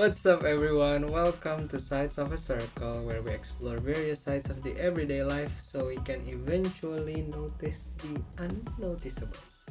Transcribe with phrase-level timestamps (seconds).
[0.00, 1.12] What's up, everyone?
[1.12, 5.52] Welcome to Sides of a Circle, where we explore various sides of the everyday life
[5.60, 9.68] so we can eventually notice the unnoticeables.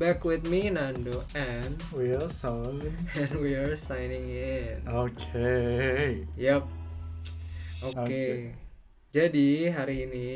[0.00, 2.88] Back with me, Nando, and Wilson.
[3.20, 4.80] and we are signing in.
[4.88, 5.44] Oke.
[6.40, 6.64] Yap.
[7.84, 8.00] Oke.
[8.00, 8.24] Oke.
[9.12, 10.28] Jadi hari ini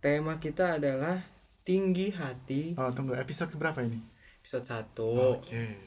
[0.00, 1.20] tema kita adalah
[1.68, 4.00] tinggi hati Oh, tunggu episode berapa ini?
[4.40, 4.64] episode
[5.04, 5.36] 1.
[5.36, 5.85] Oke.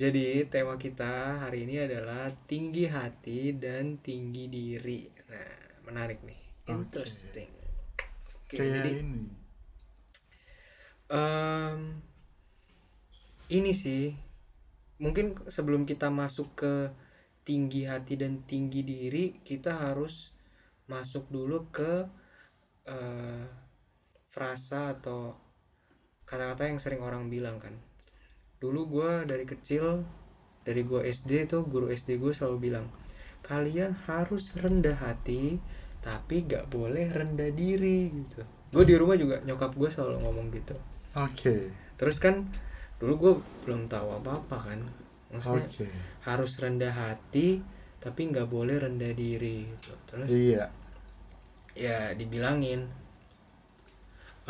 [0.00, 5.04] Jadi tema kita hari ini adalah tinggi hati dan tinggi diri.
[5.28, 6.40] Nah, menarik nih.
[6.72, 7.52] Interesting.
[8.32, 9.28] Oke, Kayak jadi ini.
[11.12, 12.00] em,
[13.52, 14.16] ini sih
[15.04, 16.74] mungkin sebelum kita masuk ke
[17.44, 20.32] tinggi hati dan tinggi diri, kita harus
[20.88, 22.08] masuk dulu ke
[22.88, 23.44] eh,
[24.32, 25.36] frasa atau
[26.24, 27.89] kata-kata yang sering orang bilang kan.
[28.60, 30.04] Dulu gue dari kecil,
[30.60, 32.86] dari gue SD tuh guru SD gue selalu bilang,
[33.40, 35.56] kalian harus rendah hati,
[36.04, 38.44] tapi gak boleh rendah diri gitu.
[38.68, 40.76] Gue di rumah juga nyokap gue selalu ngomong gitu.
[41.16, 41.72] Oke.
[41.96, 42.44] Terus kan
[43.00, 43.32] dulu gue
[43.64, 44.80] belum tahu apa-apa kan.
[45.32, 45.88] Maksudnya Oke.
[46.28, 47.64] harus rendah hati,
[47.96, 49.92] tapi nggak boleh rendah diri gitu.
[50.04, 50.64] Terus Iya.
[51.70, 52.82] ya dibilangin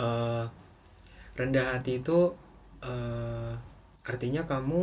[0.00, 0.44] eh
[1.36, 2.32] rendah hati itu
[2.80, 3.54] eh
[4.06, 4.80] artinya kamu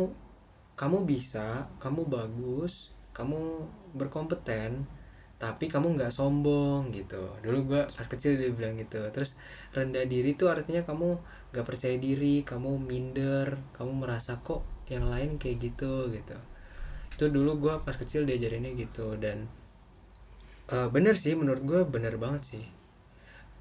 [0.80, 2.72] kamu bisa kamu bagus
[3.16, 3.40] kamu
[3.98, 4.86] berkompeten
[5.42, 7.22] tapi kamu nggak sombong gitu.
[7.44, 9.00] Dulu gua pas kecil dia bilang gitu.
[9.14, 9.38] Terus
[9.76, 11.08] rendah diri itu artinya kamu
[11.54, 16.36] nggak percaya diri kamu minder kamu merasa kok yang lain kayak gitu gitu.
[17.14, 19.14] Itu dulu gua pas kecil diajarinnya gitu.
[19.18, 19.48] Dan
[20.74, 22.64] Eh, bener sih menurut gue bener banget sih.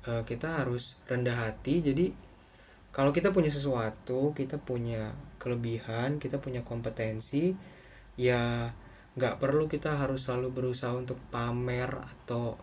[0.08, 2.06] Eh, kita harus rendah hati jadi
[2.98, 7.54] kalau kita punya sesuatu kita punya kelebihan kita punya kompetensi
[8.18, 8.74] ya
[9.18, 12.54] nggak perlu kita harus selalu berusaha untuk pamer atau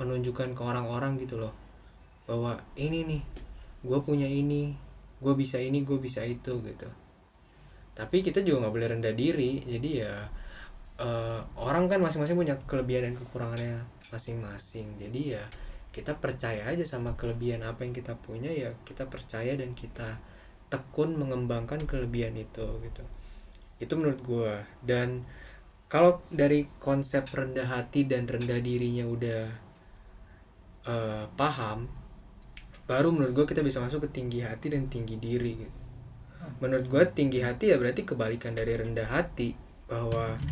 [0.00, 1.52] menunjukkan ke orang-orang gitu loh.
[2.24, 3.22] Bahwa ini nih
[3.84, 4.72] gue punya ini
[5.20, 6.88] gue bisa ini gue bisa itu gitu.
[7.92, 9.60] Tapi kita juga nggak boleh rendah diri.
[9.60, 10.24] Jadi ya
[10.96, 14.88] eh, orang kan masing-masing punya kelebihan dan kekurangannya masing-masing.
[14.96, 15.44] Jadi ya
[15.94, 20.18] kita percaya aja sama kelebihan apa yang kita punya ya kita percaya dan kita
[20.66, 23.04] tekun mengembangkan kelebihan itu gitu.
[23.78, 24.66] Itu menurut gua.
[24.82, 25.22] Dan
[25.86, 29.42] kalau dari konsep rendah hati dan rendah dirinya udah
[30.90, 31.86] eh, paham
[32.90, 35.78] baru menurut gua kita bisa masuk ke tinggi hati dan tinggi diri gitu.
[36.58, 39.54] Menurut gua tinggi hati ya berarti kebalikan dari rendah hati
[39.86, 40.42] bahwa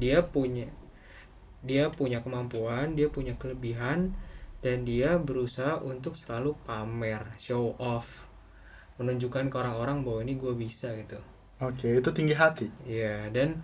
[0.00, 0.64] dia punya
[1.60, 4.14] dia punya kemampuan dia punya kelebihan
[4.58, 8.26] dan dia berusaha untuk selalu pamer show off
[8.98, 11.18] menunjukkan ke orang-orang bahwa ini gue bisa gitu.
[11.62, 12.66] Oke, itu tinggi hati.
[12.82, 13.62] ya dan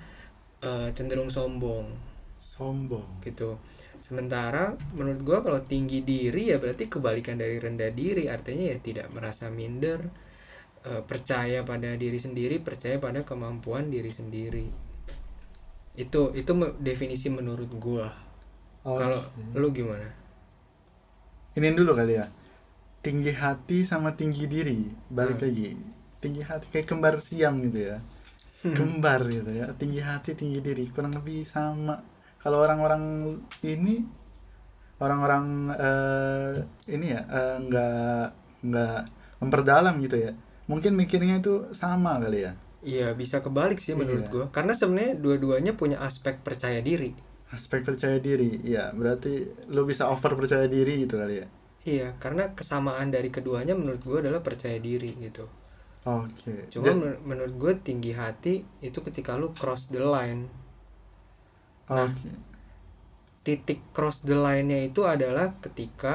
[0.63, 1.91] eh, cenderung sombong.
[2.39, 3.19] Sombong.
[3.27, 3.59] gitu.
[4.05, 8.31] Sementara menurut gue kalau tinggi diri ya berarti kebalikan dari rendah diri.
[8.31, 10.07] Artinya ya tidak merasa minder
[10.87, 14.67] eh, percaya pada diri sendiri percaya pada kemampuan diri sendiri.
[15.99, 18.07] Itu itu definisi menurut gua.
[18.85, 19.01] Oke.
[19.01, 19.17] kalau
[19.57, 20.24] lu gimana
[21.55, 22.27] Ini dulu kali ya.
[23.01, 24.89] Tinggi hati sama tinggi diri.
[25.09, 25.47] Balik Hmm.
[25.47, 25.69] lagi.
[26.19, 27.97] Tinggi hati kayak kembar siam gitu ya.
[28.65, 29.69] Kembar gitu ya.
[29.77, 30.89] Tinggi hati, tinggi diri.
[30.89, 32.01] Kurang lebih sama.
[32.41, 34.05] Kalau orang-orang ini
[34.99, 35.45] orang-orang
[35.75, 36.55] eh,
[36.89, 38.25] ini ya eh, nggak
[38.65, 38.99] nggak
[39.43, 40.33] memperdalam gitu ya.
[40.65, 42.53] Mungkin mikirnya itu sama kali ya.
[42.85, 44.33] Iya bisa kebalik sih menurut Iya.
[44.33, 47.17] gua karena sebenarnya dua-duanya punya aspek percaya diri
[47.53, 48.61] Aspek percaya diri.
[48.65, 49.33] Ya, berarti
[49.75, 51.47] lu bisa over percaya diri gitu kali ya.
[51.93, 55.45] iya karena kesamaan dari keduanya menurut gua adalah percaya diri gitu
[56.05, 56.69] Oke.
[56.73, 58.55] cuma Ja- men- menurut gua tinggi hati
[58.89, 60.43] itu ketika lu cross the line
[61.89, 62.29] nah, Oke.
[63.45, 66.15] titik cross the line-nya itu adalah ketika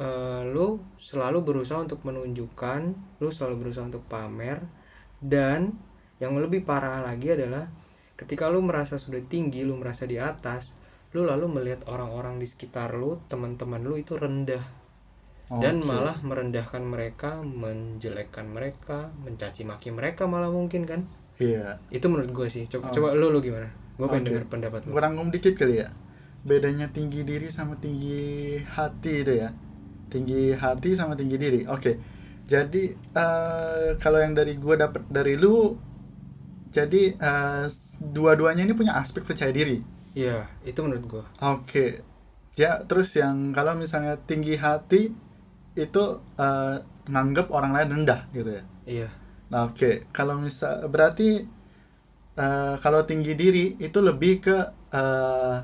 [0.00, 0.68] eh, lu
[0.98, 2.80] selalu berusaha untuk menunjukkan,
[3.22, 4.58] lu selalu berusaha untuk pamer
[5.22, 5.60] dan
[6.22, 7.64] yang lebih parah lagi adalah
[8.14, 10.74] ketika lu merasa sudah tinggi, lu merasa di atas,
[11.14, 14.62] lu lalu melihat orang-orang di sekitar lu, teman-teman lu itu rendah
[15.44, 15.86] dan Oke.
[15.86, 21.04] malah merendahkan mereka, menjelekkan mereka, mencaci maki mereka malah mungkin kan.
[21.36, 21.82] Iya.
[21.92, 22.64] Itu menurut gue sih.
[22.70, 22.94] Coba Oh.
[22.94, 23.68] coba lu lu gimana?
[24.00, 24.28] Gue pengen Oke.
[24.32, 24.96] denger pendapat lu.
[24.96, 25.92] Kurang ngom dikit kali ya.
[26.48, 29.52] Bedanya tinggi diri sama tinggi hati itu ya.
[30.08, 31.60] Tinggi hati sama tinggi diri.
[31.68, 32.00] Oke.
[32.48, 35.76] Jadi eh, kalau yang dari gua dapet dari lu
[36.72, 37.66] jadi eh,
[38.00, 39.82] dua-duanya ini punya aspek percaya diri.
[40.14, 41.24] Iya, itu menurut gue.
[41.42, 41.86] Oke.
[42.54, 45.10] Ya, terus yang kalau misalnya tinggi hati
[45.74, 46.04] itu
[46.38, 46.76] eh,
[47.10, 48.64] nganggep orang lain rendah gitu ya.
[48.86, 49.08] Iya.
[49.50, 50.06] Nah, oke.
[50.14, 51.42] Kalau misal berarti
[52.38, 54.56] eh, kalau tinggi diri itu lebih ke
[54.94, 55.56] eh,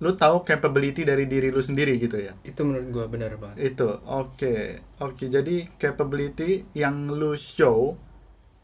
[0.00, 3.88] lu tahu capability dari diri lu sendiri gitu ya itu menurut gua benar banget itu
[4.08, 8.00] oke oke jadi capability yang lu show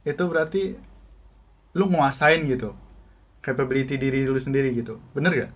[0.09, 0.63] itu berarti
[1.77, 2.73] lu nguasain gitu
[3.47, 4.99] capability diri lu sendiri gitu.
[5.15, 5.53] Bener gak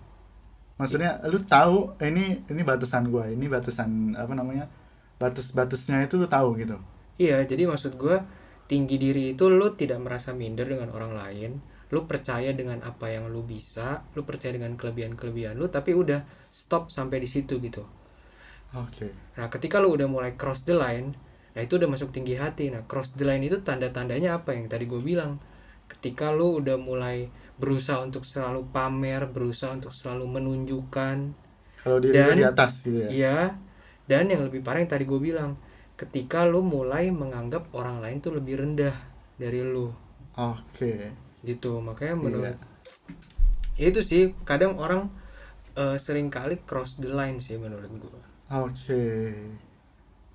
[0.81, 4.65] maksudnya lu tahu ini ini batasan gua ini batasan apa namanya
[5.21, 6.81] batas batasnya itu lu tahu gitu.
[7.21, 8.25] Iya jadi maksud gua
[8.65, 11.61] tinggi diri itu lu tidak merasa minder dengan orang lain.
[11.93, 16.89] Lu percaya dengan apa yang lu bisa lu percaya dengan kelebihan-kelebihan lu tapi udah stop
[16.89, 17.85] sampai di situ gitu.
[18.73, 19.13] Oke.
[19.37, 21.13] Nah ketika lu udah mulai cross the line
[21.51, 22.73] nah itu udah masuk tinggi hati.
[22.73, 25.37] Nah cross the line itu tanda-tandanya apa yang tadi gue bilang?
[25.91, 27.27] Ketika lu udah mulai
[27.61, 31.17] berusaha untuk selalu pamer berusaha untuk selalu menunjukkan
[31.85, 33.37] kalau diri Dan- di atas gitu ya Iya,
[34.09, 35.55] dan yang lebih parah yang tadi gue bilang,
[35.93, 38.97] ketika lu mulai menganggap orang lain tuh lebih rendah
[39.37, 39.93] dari lu,
[40.33, 40.93] oke
[41.41, 41.77] gitu.
[41.79, 42.23] Makanya Iya.
[42.25, 42.57] menurut
[43.77, 45.09] Ya itu sih, kadang orang
[45.73, 48.19] eh, sering kali cross the line sih menurut gue.
[48.51, 49.05] Oke.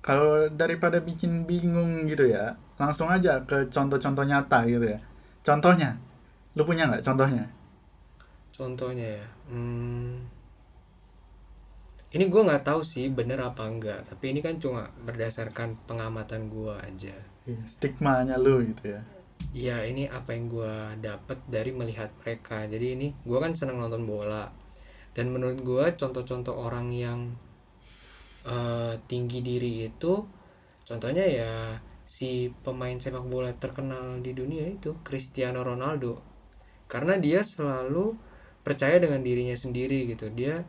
[0.01, 4.99] Kalau daripada bikin bingung gitu ya, langsung aja ke contoh-contoh nyata gitu ya.
[5.43, 5.95] Contohnya,
[6.57, 7.45] lu punya nggak contohnya?
[8.49, 10.17] Contohnya ya, hmm,
[12.17, 16.73] ini gue nggak tahu sih bener apa enggak, tapi ini kan cuma berdasarkan pengamatan gue
[16.73, 17.13] aja.
[17.45, 19.01] Iya, Stigmanya lu gitu ya.
[19.53, 24.03] Iya ini apa yang gue dapet dari melihat mereka Jadi ini gue kan senang nonton
[24.03, 24.49] bola
[25.13, 27.19] Dan menurut gue contoh-contoh orang yang
[28.43, 30.13] eh, tinggi diri itu
[30.83, 31.53] Contohnya ya
[32.07, 36.23] si pemain sepak bola terkenal di dunia itu Cristiano Ronaldo
[36.87, 38.15] Karena dia selalu
[38.63, 40.27] percaya dengan dirinya sendiri gitu.
[40.31, 40.63] Dia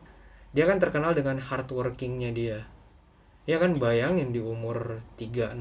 [0.55, 2.59] dia kan terkenal dengan hard workingnya dia.
[3.49, 5.57] Ya kan bayangin di umur 36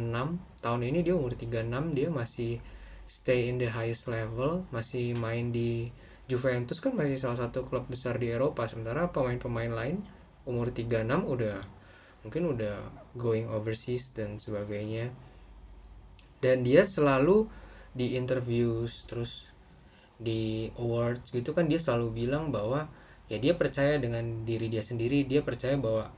[0.60, 2.60] Tahun ini dia umur 36 Dia masih
[3.08, 5.88] stay in the highest level Masih main di
[6.28, 8.68] Juventus kan masih salah satu klub besar di Eropa.
[8.68, 10.04] Sementara pemain-pemain lain
[10.44, 11.64] Umur 36 udah
[12.28, 12.76] Mungkin udah
[13.16, 15.08] going overseas dan sebagainya.
[16.44, 17.48] Dan dia selalu
[17.96, 19.47] di interviews Terus
[20.18, 22.90] di awards gitu kan dia selalu bilang bahwa
[23.30, 26.10] ya dia percaya dengan diri dia sendiri dia percaya bahwa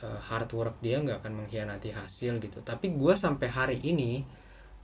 [0.00, 4.22] uh, hard work dia nggak akan mengkhianati hasil gitu tapi gue sampai hari ini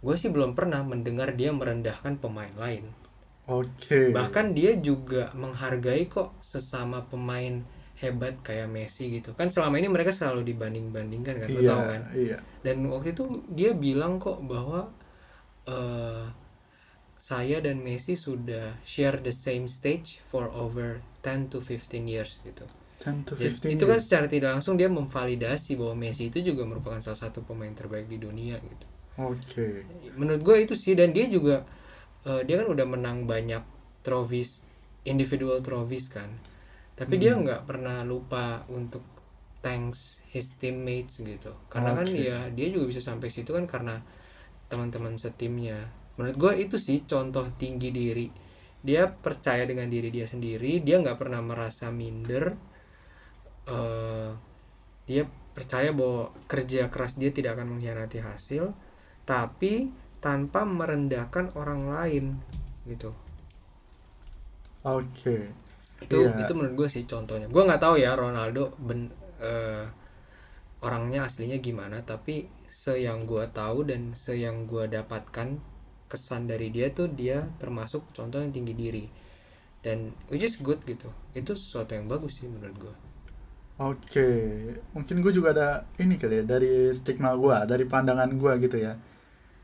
[0.01, 2.91] gue sih belum pernah mendengar dia merendahkan pemain lain
[3.47, 4.11] Oke.
[4.11, 7.63] bahkan dia juga menghargai kok sesama pemain
[8.01, 11.83] hebat kayak Messi gitu kan selama ini mereka selalu dibanding bandingkan kan lo iya, tau
[11.85, 12.39] kan iya.
[12.65, 14.89] dan waktu itu dia bilang kok bahwa
[15.69, 16.25] eh,
[17.29, 20.89] saya dan Messi sudah share the same stage for over
[21.27, 22.67] 10 to 15 years gitu
[23.01, 24.05] 10 to jadi, 15 itu kan years.
[24.05, 28.19] secara tidak langsung dia memvalidasi bahwa Messi itu juga merupakan salah satu pemain terbaik di
[28.21, 28.87] dunia gitu.
[29.19, 29.85] Oke.
[30.19, 31.65] Menurut gue itu sih dan dia juga
[32.29, 33.63] eh, dia kan udah menang banyak
[34.07, 34.51] trophies
[35.07, 36.31] individual trophies kan.
[36.99, 37.45] Tapi dia Hmm.
[37.45, 39.05] nggak pernah lupa untuk
[39.65, 41.53] thanks his teammates gitu.
[41.73, 42.19] Karena kan Oke.
[42.19, 44.03] ya dia juga bisa sampai situ kan karena
[44.71, 45.89] teman-teman setimnya.
[46.19, 48.27] Menurut gue itu sih contoh tinggi diri.
[48.81, 52.45] Dia percaya dengan diri dia sendiri, dia nggak pernah merasa minder
[53.69, 54.31] eh,
[55.09, 55.23] dia
[55.57, 58.65] percaya bahwa kerja keras dia tidak akan mengkhianati hasil
[59.27, 59.91] tapi
[60.25, 62.25] tanpa merendahkan orang lain
[62.87, 63.11] gitu
[64.85, 65.37] Oke.
[66.05, 66.41] itu Iya.
[66.43, 69.85] itu menurut gue sih contohnya gue nggak tahu ya Ronaldo ben, eh,
[70.87, 72.49] orangnya aslinya gimana tapi
[72.81, 75.49] se yang gue tahu dan se yang gue dapatkan
[76.11, 79.05] kesan dari dia tuh dia termasuk contoh yang tinggi diri
[79.85, 82.95] dan which is good gitu itu sesuatu yang bagus sih menurut gue
[83.81, 84.29] Oke,
[84.93, 88.93] mungkin gue juga ada ini kali ya dari stigma gue, dari pandangan gue gitu ya.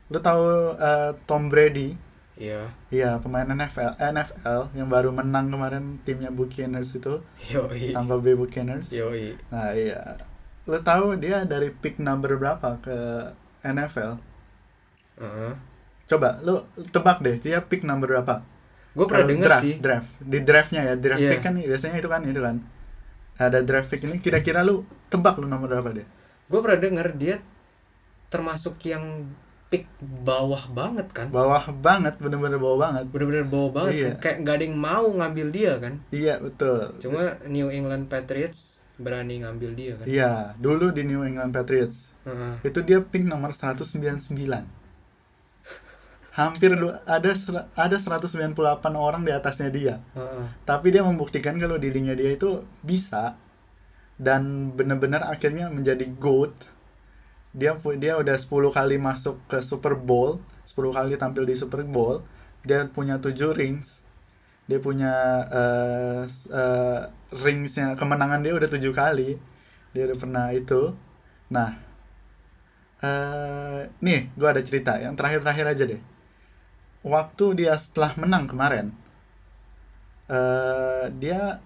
[0.09, 1.93] Lu tahu eh, Tom Brady?
[2.37, 7.21] ya Iya, pemain NFL, NFL yang baru menang kemarin timnya Buccaneers itu,
[7.53, 8.89] yoi Tampa Bay Buccaneers.
[8.89, 10.17] yoi Nah, iya.
[10.65, 12.97] Lu tahu dia dari pick number berapa ke
[13.61, 14.17] NFL?
[15.19, 15.53] Heeh.
[16.07, 18.41] Coba lu tebak deh, dia pick number berapa?
[18.97, 20.09] gue pernah draft, sih draft.
[20.17, 21.29] Di draftnya ya, draft Iya.
[21.29, 22.55] pick kan biasanya itu kan itu kan.
[23.37, 26.07] Ada draft pick ini kira-kira lu tebak lu nomor berapa deh?
[26.47, 27.35] gue pernah denger dia
[28.27, 29.27] termasuk yang
[29.67, 33.03] pick bawah banget kan Bawah banget, bener-bener bawah banget.
[33.05, 34.07] bener-bener bawah banget Iya.
[34.07, 36.79] kan kayak nggak ada yang mau ngambil dia kan Iya, betul.
[36.97, 42.15] cuma New England Patriots berani ngambil dia kan Iya, dulu di New England Patriots.
[42.23, 42.63] Heeh.
[42.63, 44.39] Itu dia pick nomor 199.
[46.37, 47.31] Hampir du- ada
[47.73, 49.95] ada 198 orang di atasnya dia.
[50.13, 50.45] Heeh.
[50.63, 53.33] Tapi dia membuktikan kalau dirinya dia itu bisa
[54.21, 56.53] dan benar-benar akhirnya menjadi GOAT.
[57.57, 60.37] Dia dia udah 10 kali masuk ke Super Bowl,
[60.69, 62.21] 10 kali tampil di Super Bowl
[62.61, 64.03] dia punya tujuh rings
[64.67, 65.13] dia punya
[66.27, 67.01] s- eh,
[67.31, 69.39] ringsnya kemenangan dia udah tujuh kali
[69.95, 70.91] dia udah pernah itu
[71.47, 71.79] nah
[72.99, 76.01] eh nih gue ada cerita yang terakhir-terakhir aja deh
[77.07, 78.91] waktu dia setelah menang kemarin
[80.27, 81.63] eh dia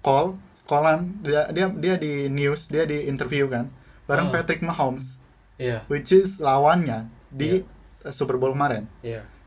[0.00, 3.66] call callan dia dia dia di news dia di interview kan
[4.06, 4.34] bareng Oh.
[4.34, 5.18] Patrick Mahomes
[5.62, 7.62] Iya, which is lawannya di
[8.02, 8.90] uh, Super Bowl kemarin.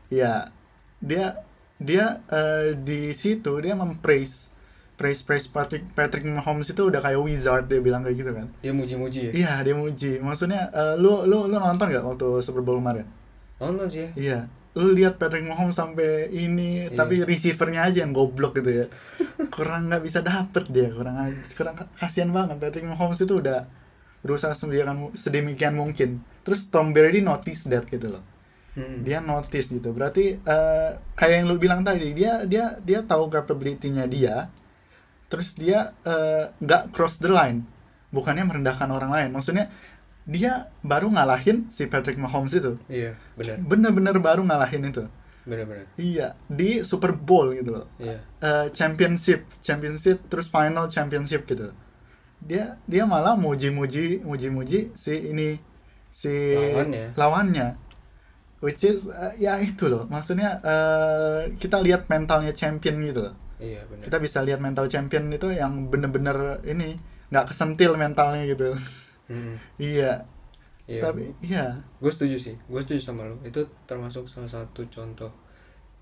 [0.08, 0.48] Ya
[0.96, 1.44] dia
[1.76, 4.48] dia eh, di situ dia mempraise
[4.96, 8.48] praise praise Patrick Patrick Mahomes itu udah kayak wizard dia bilang kayak gitu kan.
[8.64, 9.32] Dia muji-muji ya.
[9.36, 10.16] iya dia muji.
[10.24, 13.04] Maksudnya eh, lu lu lu nonton gak waktu Super Bowl kemarin
[13.58, 14.10] Nonton sih ya.
[14.16, 14.38] iya.
[14.76, 16.92] Lu lihat Patrick Mahomes sampai ini Iya.
[16.92, 18.86] tapi receivernya aja yang goblok gitu ya.
[19.54, 21.16] Kurang nggak bisa dapet dia kurang
[21.56, 22.60] kurang kasihan banget.
[22.60, 23.64] Patrick Mahomes itu udah
[24.20, 26.20] berusaha sedemikian sedemikian mungkin.
[26.44, 28.24] Terus Tom Brady notice that gitu loh.
[28.76, 29.00] Hmm.
[29.00, 29.96] dia notice gitu.
[29.96, 34.52] Berarti eh, kayak yang lu bilang tadi dia dia dia tahu capability-nya dia.
[35.32, 37.64] Terus dia eh, nggak cross the line.
[38.12, 39.30] Bukannya merendahkan orang lain.
[39.32, 39.72] Maksudnya
[40.26, 40.52] dia
[40.82, 43.56] baru ngalahin si Patrick Mahomes itu Iya, benar.
[43.62, 45.06] bener-bener baru ngalahin itu
[45.46, 45.86] Benar-benar.
[45.94, 48.18] iya di Super Bowl gitu loh Iya.
[48.42, 51.70] Eh, championship championship terus final championship gitu
[52.36, 55.56] dia dia malah muji-muji muji-muji si ini
[56.10, 57.06] si Lawannya.
[57.14, 57.68] lawannya
[58.58, 63.88] which is eh, ya itu loh maksudnya eh, kita lihat mentalnya champion gitu loh Iya,
[63.88, 64.04] benar.
[64.04, 66.98] kita bisa lihat mental champion itu yang bener-bener ini
[67.30, 68.74] nggak kesentil mentalnya gitu
[69.26, 69.58] Hmm.
[69.78, 70.22] iya.
[70.86, 71.02] Iya.
[71.02, 71.82] tapi iya.
[71.98, 72.54] Gue setuju sih.
[72.70, 75.34] Gue setuju sama lo itu termasuk salah satu contoh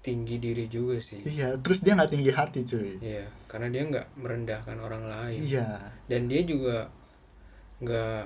[0.05, 1.25] tinggi diri juga sih.
[1.25, 3.01] Iya terus dia nggak tinggi hati cuy.
[3.01, 5.41] Iya, karena dia nggak merendahkan orang lain.
[5.41, 5.89] Iya.
[6.05, 6.93] Dan dia juga
[7.81, 8.25] nggak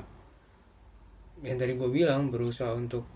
[1.46, 3.06] yang tadi gue bilang berusaha untuk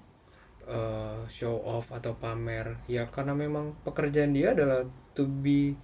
[0.71, 2.79] uh, show off atau pamer.
[2.87, 4.87] Ya karena memang pekerjaan dia adalah
[5.19, 5.75] to be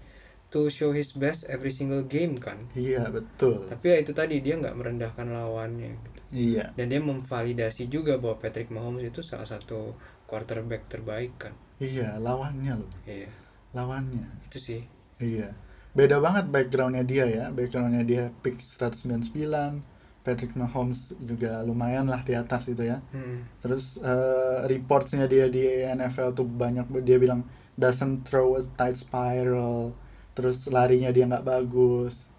[0.49, 4.57] to show his best every single game kan iya betul tapi ya itu tadi dia
[4.57, 6.21] nggak merendahkan lawannya gitu.
[6.33, 9.93] iya dan dia memvalidasi juga bahwa Patrick Mahomes itu salah satu
[10.25, 13.29] quarterback terbaik kan iya lawannya loh iya
[13.77, 14.83] lawannya itu sih
[15.19, 15.51] Iya.
[15.95, 17.45] Beda banget backgroundnya dia ya.
[17.51, 19.83] Backgroundnya dia pick 199.
[20.23, 23.03] Patrick Mahomes juga lumayan lah di atas itu ya.
[23.11, 23.63] hmm.
[23.65, 27.43] Terus eh, reportsnya dia di NFL tuh banyak dia bilang
[27.75, 29.91] doesn't throw a tight spiral.
[30.39, 32.31] Terus larinya dia nggak bagus.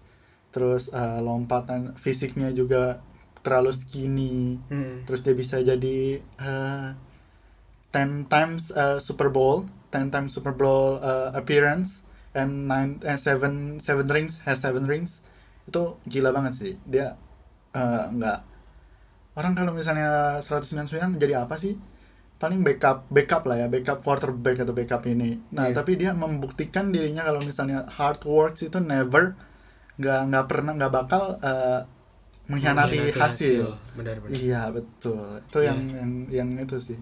[0.48, 3.04] Terus eh, lompatan fisiknya juga
[3.44, 4.56] terlalu skinny.
[4.72, 5.04] Hmm.
[5.04, 6.88] Terus dia bisa jadi eh
[7.92, 12.00] 10 times eh, Super Bowl, 10 times Super Bowl eh, appearance
[12.32, 15.20] and 9 eh, 7 7 rings has 7 rings.
[15.68, 16.72] Itu gila banget sih.
[16.88, 17.20] Dia
[17.76, 18.38] eh, nggak
[19.36, 21.76] orang kalau misalnya 199 jadi apa sih?
[22.40, 25.36] Paling backup backup lah ya, backup quarterback atau backup ini.
[25.52, 25.76] Nah, Iya.
[25.76, 29.36] tapi dia membuktikan dirinya kalau misalnya hard works itu never
[30.00, 31.80] nggak nggak pernah nggak bakal eh,
[32.48, 33.76] mengkhianati hasil.
[33.94, 35.44] benar-benar Iya betul.
[35.44, 35.68] Itu Iya.
[35.70, 36.98] yang yang yang itu sih.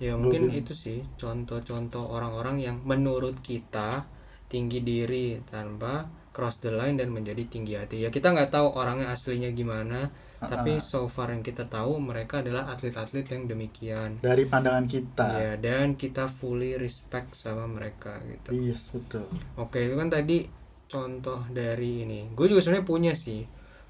[0.00, 4.06] Ya mungkin itu sih contoh-contoh orang-orang yang menurut kita
[4.48, 7.96] tinggi diri tanpa cross the line dan menjadi tinggi hati.
[8.04, 12.40] Ya kita nggak tahu orangnya aslinya gimana, tapi Ah, so far yang kita tahu mereka
[12.44, 14.10] adalah atlet-atlet yang demikian.
[14.22, 15.28] dari pandangan kita.
[15.42, 18.50] Ya dan kita fully respect sama mereka gitu.
[18.54, 19.26] Yes betul.
[19.58, 20.46] Oke itu kan tadi
[20.88, 22.20] contoh dari ini.
[22.32, 23.44] Gue juga sebenarnya punya sih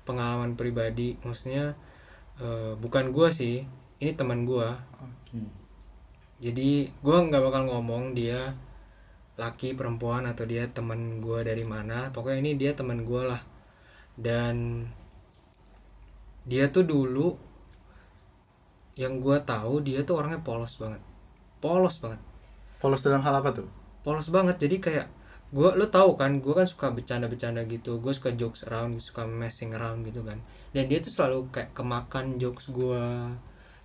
[0.09, 1.15] pengalaman pribadi.
[1.23, 1.77] Maksudnya
[2.41, 3.55] eh, bukan gue sih,
[4.03, 4.69] ini teman gue
[5.03, 5.41] Oke.
[6.39, 6.71] jadi
[7.03, 8.55] gua nggak bakal ngomong dia
[9.39, 12.11] laki perempuan atau dia teman gua dari mana.
[12.11, 13.43] Pokoknya ini dia teman gua lah.
[14.19, 14.85] Dan
[16.43, 17.39] dia tuh dulu
[18.99, 21.01] yang gua tahu dia tuh orangnya polos banget.
[21.63, 22.21] Polos banget.
[22.83, 23.71] Polos dalam hal apa tuh?
[24.09, 24.57] polos banget.
[24.57, 25.07] Jadi kayak
[25.53, 28.01] gua lu tahu kan gua kan suka bercanda-bercanda gitu.
[28.01, 30.41] Gue suka jokes around suka messing around gitu kan.
[30.73, 33.33] Dan dia tuh selalu kayak kemakan jokes gua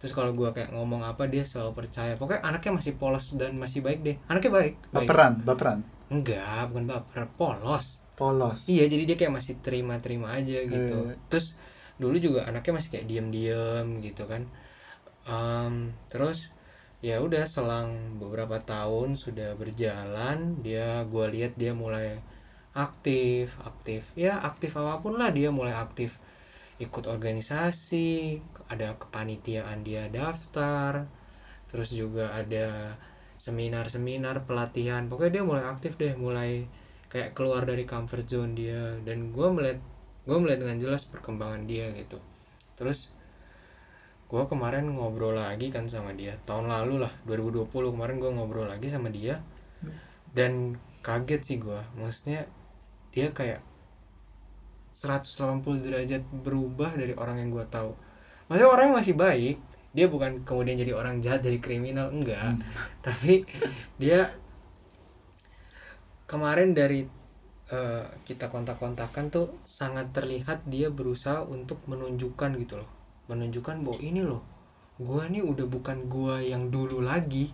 [0.03, 3.79] terus kalau gua kayak ngomong apa dia selalu percaya pokoknya anaknya masih polos dan masih
[3.79, 5.07] baik deh anaknya baik, baik.
[5.07, 5.79] Baperan, baperan.
[6.11, 8.67] enggak bukan baper polos Polos.
[8.67, 11.15] iya jadi dia kayak masih terima-terima aja gitu Eh.
[11.31, 11.55] terus
[11.95, 14.43] dulu juga anaknya masih kayak diem-diem gitu kan
[15.23, 16.51] Em, terus
[16.99, 22.19] ya udah selang beberapa tahun sudah berjalan dia gua lihat dia mulai
[22.75, 26.19] aktif aktif ya aktif apa pun lah dia mulai aktif
[26.83, 31.07] ikut organisasi ada kepanitiaan dia daftar
[31.71, 32.99] terus juga ada
[33.43, 35.09] seminar-seminar pelatihan.
[35.11, 36.69] Pokoknya dia mulai aktif deh mulai
[37.11, 38.95] kayak keluar dari comfort zone dia.
[39.03, 39.83] Dan gua melihat
[40.23, 42.21] gue melihat dengan jelas perkembangan dia gitu.
[42.79, 43.11] Terus
[44.31, 46.39] gue kemarin ngobrol lagi kan sama dia.
[46.47, 49.43] Tahun lalu lah 2020 kemarin gue ngobrol lagi sama dia.
[50.31, 52.47] Dan kaget sih gue maksudnya
[53.11, 53.59] dia kayak
[54.93, 57.91] 180 derajat berubah dari orang yang gue tahu.
[58.47, 59.57] Maksudnya orangnya masih baik
[59.93, 62.57] dia bukan kemudian jadi orang jahat jadi kriminal enggak.
[63.05, 63.45] Tapi
[64.01, 64.33] dia
[66.25, 67.05] kemarin dari
[67.69, 72.89] eh, kita kontak-kontakan tuh sangat terlihat dia berusaha untuk menunjukkan gitu loh.
[73.29, 74.41] Menunjukkan bahwa ini loh
[74.97, 77.53] gua nih udah bukan gua yang dulu lagi.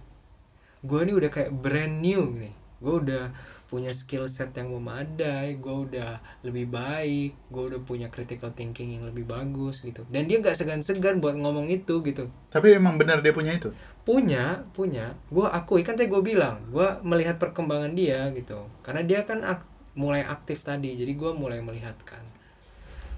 [0.80, 2.56] Gua nih udah kayak brand new nih.
[2.80, 3.24] Gua udah
[3.70, 6.12] punya skill set yang memadai gua udah
[6.42, 10.02] lebih baik gua udah punya critical thinking yang lebih bagus gitu.
[10.10, 12.28] Dan dia nggak segan-segan buat ngomong itu gitu.
[12.50, 13.70] Tapi emang benar dia punya itu.
[14.08, 15.14] punya punya.
[15.30, 18.66] Gue akui kan tadi gue bilang gue melihat perkembangan dia gitu.
[18.82, 22.24] Karena dia kan ak- mulai aktif tadi jadi gue mulai melihatkan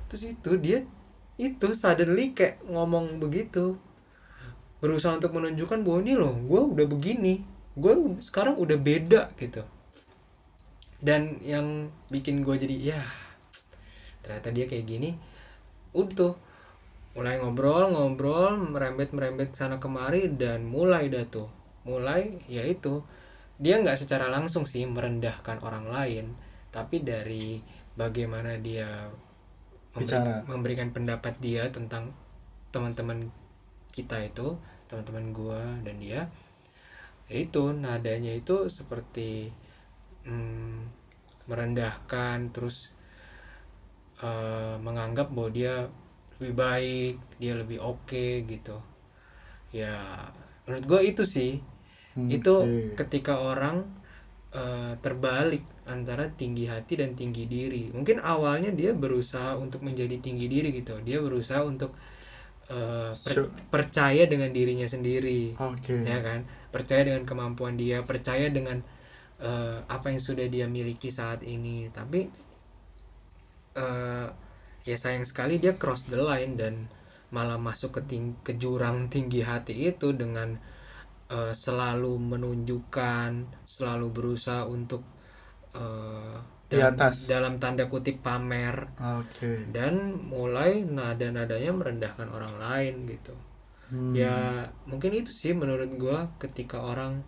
[0.10, 0.84] terus itu dia
[1.40, 3.80] itu suddenly kayak ngomong begitu.
[4.84, 7.46] Berusaha untuk menunjukkan bahwa ini loh gue udah begini.
[7.78, 9.64] Gue sekarang udah beda gitu
[11.02, 13.02] dan yang bikin gue jadi ya
[14.22, 15.18] ternyata dia kayak gini.
[15.98, 16.34] Udah tuh
[17.18, 21.50] mulai ngobrol ngobrol merembet merembet sana kemari dan mulai dah tuh.
[21.84, 23.02] Mulai yaitu
[23.62, 26.34] dia nggak secara langsung sih merendahkan orang lain
[26.74, 27.62] tapi dari
[27.94, 28.90] bagaimana dia
[29.94, 30.48] memberi- Bicara.
[30.50, 32.10] memberikan pendapat dia tentang
[32.74, 33.30] teman-teman
[33.92, 34.58] kita itu
[34.90, 36.26] teman-teman gua dan dia
[37.30, 39.52] yaitu nadanya itu seperti
[40.26, 40.80] mm,
[41.50, 42.94] merendahkan terus
[44.22, 45.90] eh, menganggap bahwa dia
[46.42, 48.78] lebih baik dia lebih oke gitu.
[49.74, 50.28] Ya
[50.66, 51.62] menurut gue itu sih.
[52.12, 52.54] Hmm, itu
[53.00, 53.88] ketika orang
[54.52, 57.90] eh, terbalik antara tinggi hati dan tinggi diri.
[57.92, 61.00] Mungkin awalnya dia berusaha untuk menjadi tinggi diri gitu.
[61.02, 61.96] Dia berusaha untuk
[62.70, 63.50] eh, per- Sure.
[63.72, 65.56] percaya dengan dirinya sendiri.
[65.58, 66.04] Oke.
[66.04, 66.44] ya kan?
[66.72, 68.80] Percaya dengan kemampuan dia percaya dengan
[69.50, 72.20] eh, apa yang sudah dia miliki saat ini tapi
[73.76, 74.28] eh,
[74.90, 76.74] ya sayang sekali dia cross the line dan
[77.36, 80.50] malah masuk ke ting- ke jurang tinggi hati itu dengan
[81.36, 83.32] eh, selalu menunjukkan
[83.76, 85.04] selalu berusaha untuk
[85.76, 86.38] eh,
[86.72, 87.28] Di atas.
[87.32, 89.52] dalam tanda kutip pamer Oke.
[89.76, 89.94] dan
[90.34, 93.36] mulai nada-nadanya merendahkan orang lain gitu
[93.92, 94.16] Hmm.
[94.16, 97.24] ya mungkin itu sih menurut gua ketika orang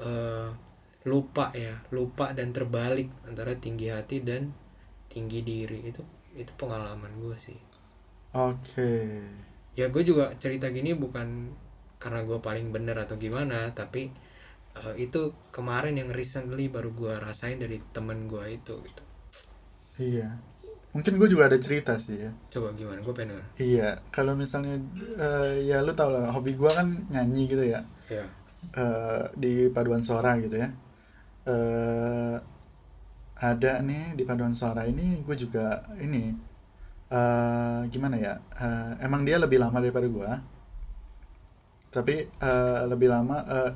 [0.00, 0.48] eh,
[1.06, 4.50] lupa ya lupa dan terbalik antara tinggi hati dan
[5.12, 6.02] tinggi diri itu
[6.36, 7.56] itu pengalaman gua sih
[8.36, 8.92] Oke.
[9.78, 11.54] ya gue juga cerita gini bukan
[12.02, 14.12] karena gua paling bener atau gimana tapi
[14.76, 19.02] eh, itu kemarin yang recently baru gua rasain dari temen gua itu gitu
[19.96, 20.28] Iya.
[20.92, 22.32] Mungkin gue juga ada cerita sih ya.
[22.52, 23.46] coba gimana gue pengen denger.
[23.60, 23.88] Iya.
[24.12, 24.76] Kalau misalnya
[25.16, 27.80] eh, ya lu tau lah hobi gue kan nyanyi gitu ya.
[28.08, 28.24] ya
[28.76, 30.68] eh, di paduan suara gitu ya.
[31.46, 32.36] Eh
[33.36, 36.32] ada nih di paduan suara ini gue juga ini
[37.06, 38.34] eh gimana ya?
[38.58, 40.30] eh, emang dia lebih lama daripada gue.
[41.94, 43.72] Tapi eh, lebih lama eh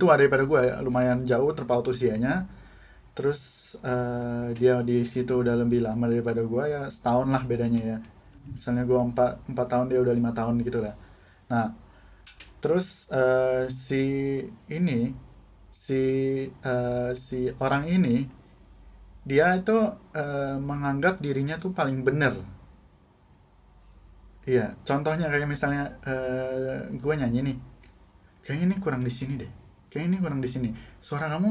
[0.00, 2.48] tua daripada gue ya, lumayan jauh terpaut usianya.
[3.16, 3.40] Terus
[3.84, 7.98] eh, dia di situ udah lebih lama daripada gue ya setahun lah bedanya ya.
[8.54, 10.94] Misalnya gue empat empat tahun dia udah lima tahun gitu lah.
[11.52, 11.66] Nah,
[12.62, 14.04] terus eh, si
[14.72, 15.12] ini
[15.84, 16.02] si
[16.48, 18.16] eh, si orang ini
[19.28, 19.76] dia itu
[20.16, 22.34] eh, menganggap dirinya tuh paling bener.
[24.44, 27.56] Iya, contohnya kayak misalnya eh gue nyanyi nih,
[28.44, 29.48] kayaknya ini kurang di sini deh,
[29.88, 30.68] kayaknya ini kurang di sini.
[31.00, 31.50] Suara kamu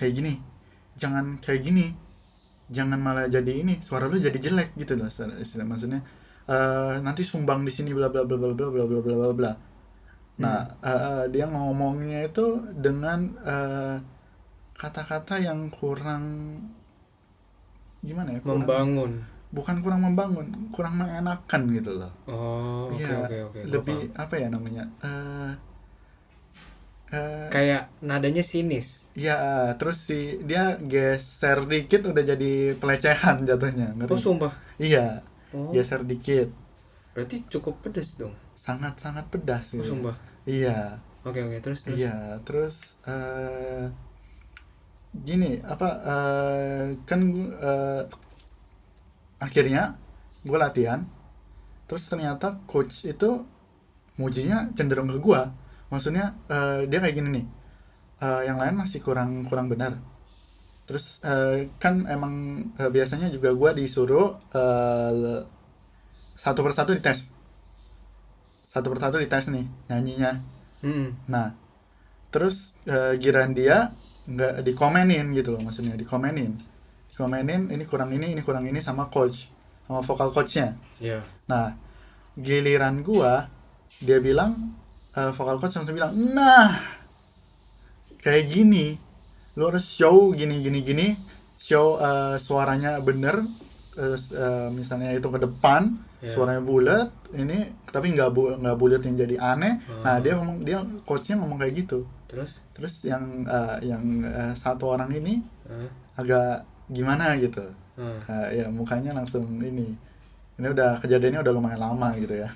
[0.00, 0.32] kayak gini,
[0.96, 1.92] jangan kayak gini,
[2.72, 5.08] jangan malah jadi ini, suara lu jadi jelek gitu loh,
[5.68, 6.00] maksudnya
[6.48, 9.52] eh nanti sumbang di sini bla bla bla bla bla bla bla bla bla bla.
[10.38, 13.96] Nah, eh, eh, dia ngomongnya itu dengan eh,
[14.74, 16.24] kata-kata yang kurang
[17.98, 18.40] gimana ya?
[18.40, 19.12] Kurang, membangun
[19.48, 22.12] bukan kurang membangun, kurang mengenakan gitu loh.
[22.28, 24.84] oh oke Iya, oke oke lebih apa ya namanya?
[25.00, 25.52] Eh
[27.16, 34.12] eh, kayak nadanya sinis ya terus si dia geser dikit udah jadi pelecehan jatuhnya, ngerti?
[34.14, 36.52] oh sumpah Iya, oh geser dikit.
[37.16, 39.90] berarti cukup pedes dong Sangat-sangat pedas oh gitu.
[39.96, 40.14] sumpah
[40.48, 40.96] Iya.
[41.28, 43.84] oke oke terus terus Iya, terus eh
[45.28, 48.02] gini apa eh kan gua, eh,
[49.38, 49.94] akhirnya
[50.46, 51.00] gue latihan,
[51.86, 53.44] terus ternyata coach itu
[54.20, 55.52] mujinya cenderung ke gua.
[55.92, 57.46] Maksudnya eh, dia kayak gini nih,
[58.24, 60.00] eh, yang lain masih kurang kurang benar.
[60.88, 62.34] Terus eh, kan emang
[62.80, 65.40] eh, biasanya juga gua disuruh eh,
[66.38, 67.36] satu persatu dites.
[68.68, 70.32] Satu persatu dites nih nyanyinya
[70.78, 71.10] Hmm.
[71.26, 71.56] nah
[72.28, 73.90] terus eh, giliran dia
[74.28, 76.54] nggak dikomenin gitu loh maksudnya dikomenin
[77.10, 79.48] dikomenin ini kurang ini ini kurang ini sama coach
[79.88, 81.24] sama vokal coachnya Ya.
[81.46, 81.72] Nah,
[82.36, 83.48] giliran gua
[83.98, 84.76] dia bilang
[85.10, 86.78] eh, vokal coach langsung bilang, "Nah,
[88.20, 88.98] kayak gini.
[89.58, 91.06] Lu harus show gini gini gini,
[91.58, 93.42] show eh, suaranya bener
[94.14, 96.34] s- eh, misalnya itu ke depan, Ya.
[96.34, 100.22] suaranya bulat, ini tapi nggak bu nggak bulat yang jadi aneh." Nah, Oh.
[100.22, 102.02] dia ngomong dia coachnya ngomong kayak gitu.
[102.26, 102.58] Terus?
[102.74, 105.38] Terus yang eh, yang eh, satu orang ini
[105.70, 107.62] Eh, agak gimana gitu.
[107.98, 109.94] eh, Eh, ya mukanya langsung ini.
[110.58, 112.50] Ini udah kejadiannya udah lumayan lama gitu ya.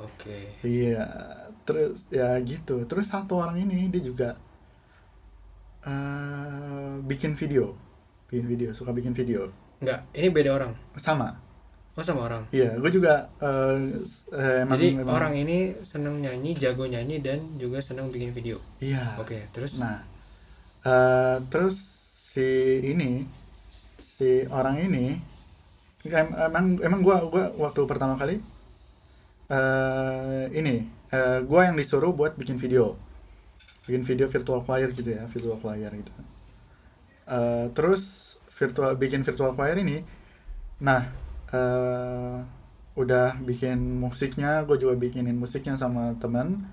[0.00, 0.56] Oke.
[0.64, 1.04] Iya,
[1.68, 2.88] terus ya gitu.
[2.88, 4.30] Terus satu orang ini dia juga
[5.82, 7.74] eh bikin video,
[8.30, 9.50] bikin video, suka bikin video.
[9.82, 10.72] Enggak, ini beda orang.
[10.96, 11.34] Sama.
[11.92, 12.48] Oh sama orang.
[12.48, 13.76] Iya, gue juga eh,
[14.64, 18.64] emang, Jadi emang- orang ini seneng nyanyi, jago nyanyi dan juga seneng bikin video.
[18.80, 19.20] Iya.
[19.20, 19.76] Oke, terus?
[19.76, 20.00] Nah,
[20.88, 21.76] eh, terus
[22.32, 22.48] si
[22.80, 23.28] ini,
[24.00, 25.20] si orang ini,
[26.08, 28.40] em- emang emang gua gua waktu pertama kali
[29.52, 32.96] eh ini, eh, gua yang disuruh buat bikin video,
[33.84, 36.12] bikin video virtual choir gitu ya, virtual choir gitu.
[37.28, 40.00] Eh, terus virtual bikin virtual choir ini,
[40.80, 41.04] nah
[41.52, 42.36] eh,
[42.96, 46.68] udah bikin musiknya, gue juga bikinin musiknya sama teman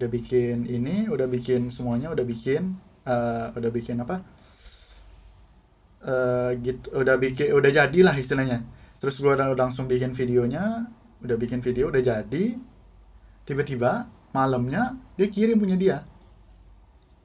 [0.00, 4.16] udah bikin ini udah bikin semuanya udah bikin eh, udah bikin apa?
[6.02, 8.64] Eh gitu udah bikin udah jadilah istilahnya.
[8.98, 10.86] Terus gua udah langsung bikin videonya
[11.22, 12.44] udah bikin video udah jadi.
[13.42, 15.98] Tiba-tiba malamnya dia kirim punya dia.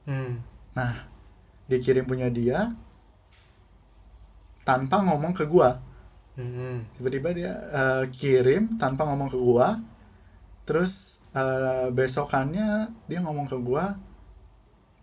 [0.08, 0.40] Hmm.
[0.72, 1.04] nah
[1.68, 2.72] dia kirim punya dia
[4.64, 5.76] tanpa ngomong ke gua
[6.38, 6.86] Hmm.
[6.94, 9.82] tiba-tiba dia eh, kirim tanpa ngomong ke gua
[10.62, 12.68] terus eh, besokannya
[13.10, 13.98] dia ngomong ke gua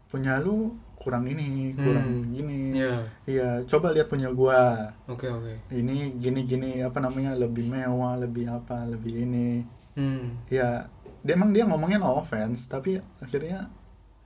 [0.07, 2.31] punya lu kurang ini kurang Hmm.
[2.31, 3.03] gini Ya.
[3.27, 5.53] iya coba lihat punya gua Oke, oke.
[5.69, 9.49] ini gini gini apa namanya lebih mewah lebih apa lebih ini
[9.95, 10.39] Hmm.
[10.47, 10.87] ya
[11.19, 13.67] dia emang dia ngomongin no offense tapi akhirnya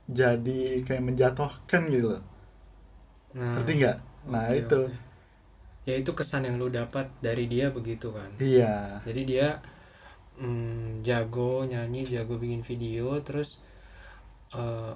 [0.06, 2.22] jadi kayak menjatuhkan gitu loh
[3.30, 5.09] Nah, ngerti nggak nah oke, itu oke.
[5.88, 8.30] Ya itu kesan yang lu dapat dari dia begitu kan.
[8.40, 9.48] iya Jadi dia
[10.40, 13.58] mm, jago nyanyi, jago bikin video, terus
[14.54, 14.92] eh,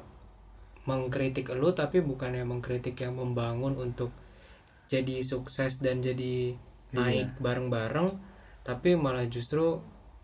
[0.88, 4.10] mengkritik lu tapi bukannya mengkritik yang membangun untuk
[4.92, 6.54] jadi sukses dan jadi
[6.98, 8.10] naik bareng-bareng,
[8.68, 9.80] tapi malah justru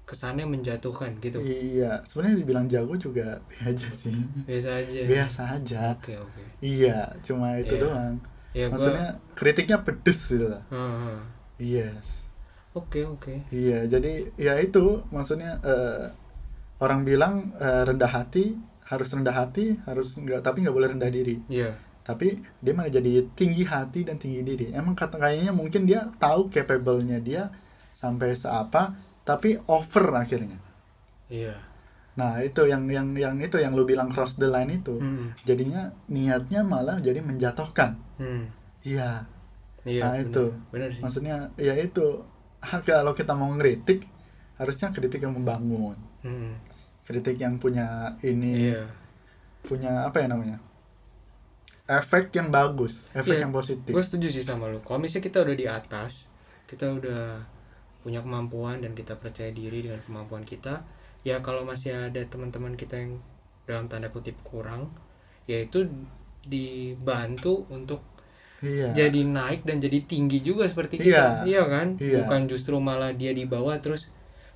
[0.09, 1.41] kesannya menjatuhkan gitu.
[1.41, 4.19] iya sebenarnya dibilang jago juga biasa sih
[4.49, 5.03] Biasa aja.
[5.11, 6.43] biasa aja Oke oke.
[6.65, 6.91] iya
[7.27, 7.83] cuma itu Iya.
[7.83, 8.15] doang
[8.53, 8.75] Ya gua.
[8.75, 11.19] maksudnya kritiknya pedes gitu loh Heeh.
[11.61, 12.27] yes
[12.71, 13.51] Oke oke.
[13.51, 16.07] iya jadi ya itu maksudnya eh,
[16.79, 21.39] orang bilang eh, rendah hati harus rendah hati harus nggak tapi nggak boleh rendah diri
[21.47, 21.75] Iya.
[22.01, 26.47] tapi dia malah jadi tinggi hati dan tinggi diri emang kata kayaknya mungkin dia tahu
[26.49, 27.51] capable-nya dia
[27.95, 30.59] sampai seapa tapi over akhirnya
[31.27, 31.55] Iya.
[32.15, 35.31] nah itu yang yang yang itu yang lu bilang cross the line itu Hmm.
[35.41, 38.45] jadinya niatnya malah jadi menjatuhkan Hmm.
[38.85, 39.25] iya
[39.81, 40.05] Iya.
[40.05, 40.29] Nah, bener.
[40.29, 40.45] itu.
[40.69, 41.01] Bener sih.
[41.01, 42.21] maksudnya ya itu
[42.85, 44.05] kalau kita mau ngeritik
[44.55, 46.53] harusnya kritik yang membangun Hmm.
[47.03, 48.85] kritik yang punya ini Iya.
[49.63, 50.61] punya apa ya namanya
[51.89, 54.79] efek yang bagus efek Iya, yang positif Gue setuju sih sama lu.
[54.79, 56.29] Kalau misalnya kita udah di atas,
[56.65, 57.43] kita udah
[58.01, 60.87] punya kemampuan dan kita percaya diri dengan kemampuan kita,
[61.21, 63.19] ya kalau masih ada teman-teman kita yang
[63.65, 64.89] dalam tanda kutip kurang,
[65.45, 65.89] yaitu
[66.45, 68.01] dibantu untuk
[68.61, 71.05] iya jadi naik dan jadi tinggi juga seperti Iya.
[71.05, 71.25] kita.
[71.49, 71.87] Iya kan?
[71.97, 72.17] Iya.
[72.25, 74.09] Bukan justru malah dia di bawah terus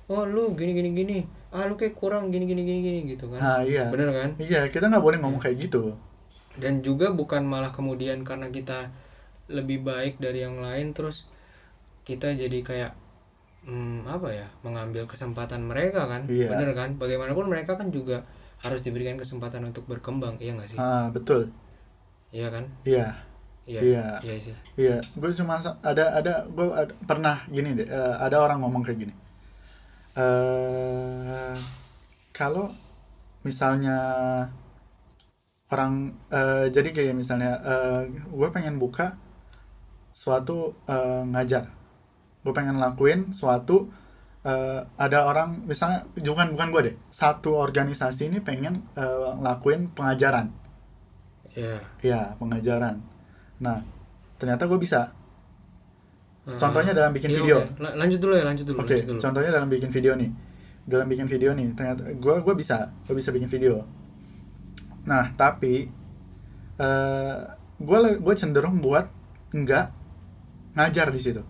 [0.05, 1.17] oh lu gini gini gini.
[1.49, 3.39] Ah lu kayak kurang gini gini gini gini gitu kan.
[3.39, 4.29] nah iya Bener kan?
[4.37, 5.97] iya kita nggak boleh ngomong kayak gitu
[6.55, 8.87] dan juga bukan malah kemudian karena kita
[9.51, 11.27] lebih baik dari yang lain terus
[12.03, 12.91] kita jadi kayak
[13.63, 16.53] hmm, apa ya mengambil kesempatan mereka kan Iya.
[16.53, 18.23] bener kan bagaimanapun mereka kan juga
[18.61, 21.51] harus diberikan kesempatan untuk berkembang iya nggak sih ah betul
[22.35, 22.65] iya kan?
[22.83, 23.07] Iya.
[23.65, 23.81] Iya.
[23.81, 24.05] Iya.
[24.21, 24.55] iya sih.
[24.77, 26.67] Iya, gue cuma ada ada gue
[27.09, 29.15] pernah gini deh, eh, ada orang ngomong kayak gini.
[30.15, 31.55] eh
[32.31, 32.71] kalau
[33.43, 33.97] misalnya
[35.73, 37.51] orang eh, jadi kayak misalnya
[38.29, 39.17] gue pengen buka
[40.13, 41.65] suatu eh, ngajar,
[42.45, 43.89] gue pengen lakuin suatu
[44.45, 50.64] eh, ada orang misalnya bukan bukan gue deh, satu organisasi ini pengen eh, ngelakuin pengajaran.
[51.55, 52.99] Iya Ya, pengajaran.
[53.57, 53.79] Nah,
[54.35, 55.09] ternyata gue bisa.
[56.45, 57.57] Ah, Contohnya dalam bikin iya, video.
[57.81, 60.29] La- lanjut dulu ya lanjut dulu Oke, lanjut dulu contohnya dalam bikin video nih.
[60.85, 63.81] dalam bikin video nih ternyata gue gue bisa gue bisa bikin video
[65.01, 65.89] nah tapi
[67.75, 69.09] gue gue cenderung buat
[69.49, 69.89] enggak
[70.77, 71.41] ngajar di situ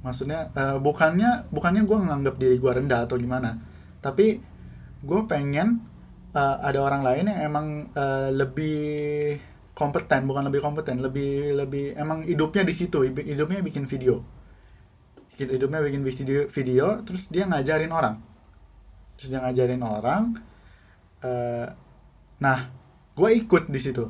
[0.00, 3.54] maksudnya eh, bukannya bukannya gue nganggap diri gue rendah atau gimana
[4.00, 4.40] tapi
[5.00, 5.78] gue pengen
[6.30, 8.80] eh, ada orang lain yang emang eh, lebih
[9.72, 14.20] kompeten bukan lebih kompeten lebih lebih emang hidupnya di situ hidupnya bikin video.
[15.36, 18.20] Hidupnya bikin video video terus dia ngajarin orang.
[19.16, 20.22] Terus dia ngajarin orang
[21.20, 21.66] eh,
[22.38, 22.58] nah
[23.16, 24.04] gue ikut di situ.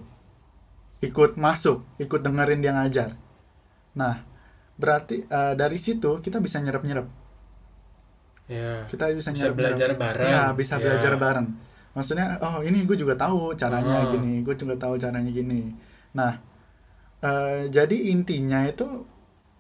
[1.01, 3.15] Ikut masuk ikut dengerin dia ngajar.
[3.95, 4.27] Nah
[4.75, 7.07] berarti eh, dari situ kita bisa nyerap nyerap
[8.51, 10.27] ya kita bisa, Bisa nyerap belajar bareng.
[10.27, 10.83] ya bisa Ya.
[10.83, 11.47] belajar bareng
[11.93, 14.13] maksudnya oh ini gue juga tahu caranya Oh.
[14.13, 15.75] gini gue juga tahu caranya gini
[16.13, 16.39] nah
[17.21, 18.87] eh, jadi intinya itu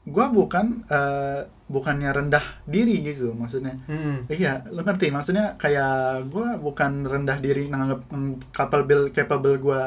[0.03, 4.27] gue bukan eh, bukannya rendah diri gitu maksudnya Hmm.
[4.27, 9.83] Iya, lo ngerti maksudnya kayak gue bukan rendah diri nganggap mm, capable capable gue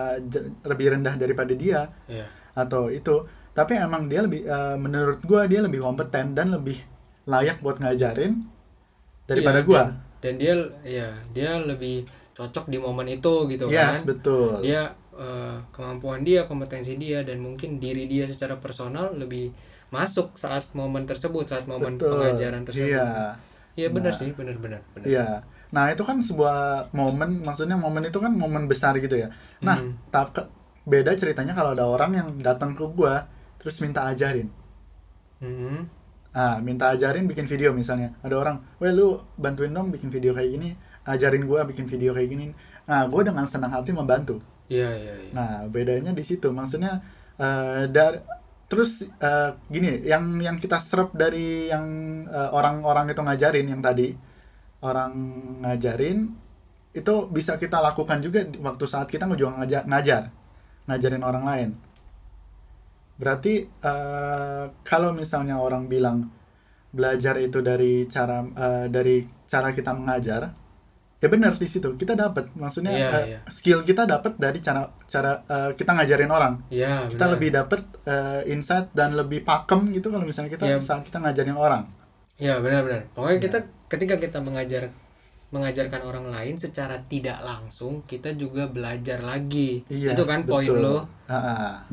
[0.64, 5.60] lebih rendah daripada dia ya atau itu, tapi emang dia lebih eh, menurut gue dia
[5.60, 6.78] lebih kompeten dan lebih
[7.26, 8.46] layak buat ngajarin
[9.26, 9.76] daripada Iya, gue.
[9.76, 10.54] dan, dan dia
[10.86, 12.06] ya dia lebih
[12.44, 14.60] cocok di momen itu gitu Yes, kan betul.
[14.60, 19.54] dia eh, kemampuan dia kompetensi dia dan mungkin diri dia secara personal lebih
[19.90, 22.18] masuk saat momen tersebut saat momen Betul.
[22.18, 23.38] pengajaran tersebut Iya,
[23.74, 24.20] iya benar Nah.
[24.20, 25.28] sih benar benar benar iya.
[25.70, 29.34] Nah itu kan sebuah momen, maksudnya momen itu kan momen besar gitu ya.
[29.60, 29.98] Nah, Hmm.
[30.10, 30.46] tapi
[30.84, 33.14] beda ceritanya kalau ada orang yang datang ke gue
[33.58, 34.54] terus minta ajarin.
[35.42, 35.78] Mhm.
[36.32, 38.18] Ah, minta ajarin bikin video misalnya.
[38.22, 40.74] Ada orang, "Weh lu bantuin dong bikin video kayak gini,
[41.06, 42.48] ajarin gua bikin video kayak gini."
[42.84, 44.44] Nah, gue dengan senang hati membantu.
[44.72, 46.52] iya iya iya Nah, bedanya di situ.
[46.52, 47.00] Maksudnya
[47.40, 48.20] eh dari
[48.68, 51.86] terus eh, gini, yang yang kita serap dari yang
[52.28, 54.16] eh, orang-orang itu ngajarin yang tadi
[54.84, 55.14] orang
[55.64, 56.28] ngajarin
[56.94, 60.24] itu bisa kita lakukan juga waktu saat kita juga ngajar, ngajar
[60.88, 61.70] ngajarin orang lain.
[63.20, 66.28] Berarti eh, kalau misalnya orang bilang
[66.94, 70.50] belajar itu dari cara eh, dari cara kita mengajar,
[71.24, 72.52] ya benar di situ kita dapat.
[72.52, 73.40] Maksudnya Iya, eh, iya.
[73.48, 76.54] skill kita dapat dari cara cara eh, kita ngajarin orang.
[76.68, 77.34] iya Kita benar.
[77.40, 80.84] lebih dapat eh, insight dan lebih pakem gitu kalau misalnya kita Iya.
[80.84, 81.88] saat kita ngajarin orang.
[82.36, 83.08] Iya benar-benar.
[83.16, 83.44] Pokoknya Iya.
[83.48, 83.58] kita
[83.88, 84.92] ketika kita mengajar
[85.54, 89.86] mengajarkan orang lain secara tidak langsung, kita juga belajar lagi.
[89.86, 90.18] Iya.
[90.18, 91.06] Itu kan poin lo.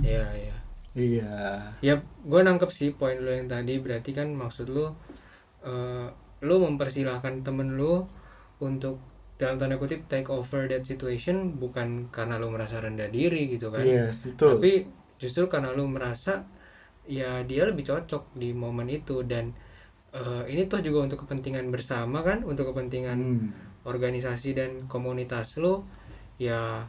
[0.01, 0.57] Iya iya.
[0.97, 1.33] iya.
[1.79, 3.77] Ya, gue nangkep sih poin lo yang tadi.
[3.79, 4.97] Berarti kan maksud lo,
[5.63, 6.09] eh
[6.41, 8.09] lo mempersilahkan temen lo
[8.65, 8.97] untuk
[9.41, 13.89] dalam tanda kutip take over that situation bukan karena lo merasa rendah diri gitu kan.
[13.89, 14.61] Yes, betul.
[14.61, 14.73] Tapi
[15.17, 16.45] justru karena lu merasa
[17.09, 19.57] ya dia lebih cocok di momen itu dan
[20.13, 23.49] eh, ini tuh juga untuk kepentingan bersama kan, untuk kepentingan Hmm.
[23.89, 25.81] organisasi dan komunitas lu
[26.37, 26.85] ya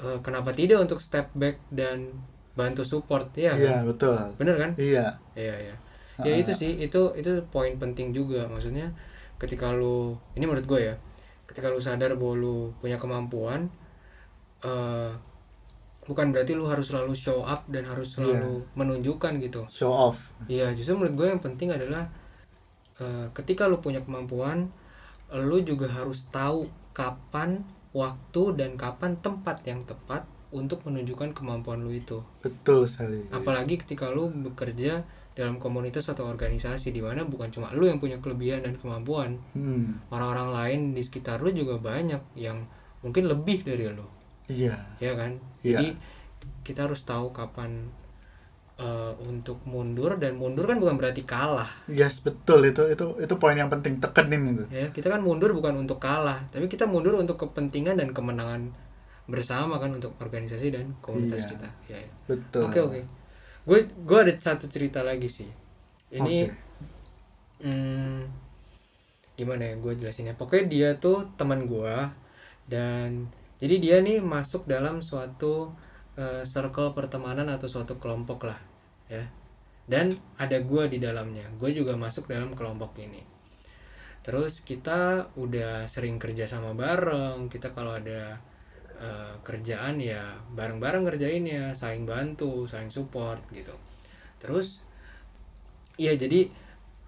[0.00, 2.10] eh, kenapa tidak untuk step back dan
[2.54, 3.90] bantu support ya Iya, kan?
[3.90, 4.16] betul.
[4.38, 4.70] Bener kan?
[4.78, 5.06] Iya.
[5.34, 5.76] Iya ya.
[6.22, 6.38] Ya Ah.
[6.38, 8.94] itu sih itu itu poin penting juga maksudnya
[9.42, 10.94] ketika lu ini menurut gue ya
[11.44, 13.68] ketika lu sadar bahwa lu punya kemampuan
[14.64, 15.12] eh
[16.04, 19.64] bukan berarti lu harus selalu show up dan harus selalu menunjukkan gitu.
[19.72, 20.20] Show off.
[20.52, 22.04] Iya justru menurut gue yang penting adalah
[23.00, 24.68] eh, ketika lu punya kemampuan
[25.32, 27.64] lu juga harus tahu kapan
[27.96, 33.26] waktu dan kapan tempat yang tepat untuk menunjukkan kemampuan lu itu Betul sekali.
[33.34, 35.02] apalagi ketika lu bekerja
[35.34, 39.98] dalam komunitas atau organisasi di mana bukan cuma lu yang punya kelebihan dan kemampuan Hmm.
[40.08, 42.62] orang-orang lain di sekitar lu juga banyak yang
[43.02, 44.06] mungkin lebih dari lu
[44.46, 44.78] Iya.
[44.98, 45.78] ya kan Iya.
[45.80, 45.88] jadi
[46.62, 47.90] kita harus tahu kapan
[48.74, 53.54] eh, untuk mundur dan mundur kan bukan berarti kalah Yes, betul itu itu itu poin
[53.54, 54.64] yang penting tekenin itu.
[54.68, 58.74] ya kita kan mundur bukan untuk kalah tapi kita mundur untuk kepentingan dan kemenangan
[59.24, 61.50] bersama kan untuk organisasi dan komunitas Iya.
[61.50, 62.10] kita ya, ya.
[62.26, 62.62] Betul.
[62.66, 63.00] Oke oke.
[63.64, 65.48] Gue gue ada satu cerita lagi sih.
[66.12, 66.54] Ini Oke.
[67.64, 68.20] hmm,
[69.40, 70.36] gimana ya gue jelasinnya.
[70.36, 71.96] Pokoknya dia tuh teman gue
[72.68, 73.28] dan
[73.60, 75.72] jadi dia nih masuk dalam suatu
[76.20, 78.60] eh, circle pertemanan atau suatu kelompok lah
[79.08, 79.24] ya.
[79.88, 81.48] Dan ada gue di dalamnya.
[81.56, 83.20] Gue juga masuk dalam kelompok ini.
[84.24, 87.52] Terus kita udah sering kerja sama bareng.
[87.52, 88.40] Kita kalau ada
[88.98, 93.74] eh, kerjaan ya bareng-bareng ngerjainnya saling bantu saling support gitu.
[94.38, 94.82] Terus
[95.98, 96.50] iya jadi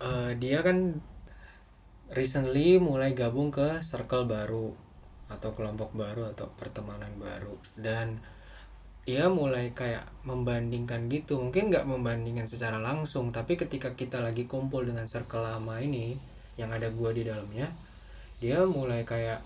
[0.03, 0.99] eh, dia kan
[2.13, 4.71] recently mulai gabung ke circle baru
[5.27, 7.59] atau kelompok baru atau pertemanan baru.
[7.75, 8.23] Dan
[9.07, 11.39] ia mulai kayak membandingkan gitu.
[11.39, 16.19] Mungkin nggak membandingkan secara langsung tapi ketika kita lagi kumpul dengan circle lama ini
[16.57, 17.69] yang ada gua di dalamnya
[18.37, 19.41] dia mulai kayak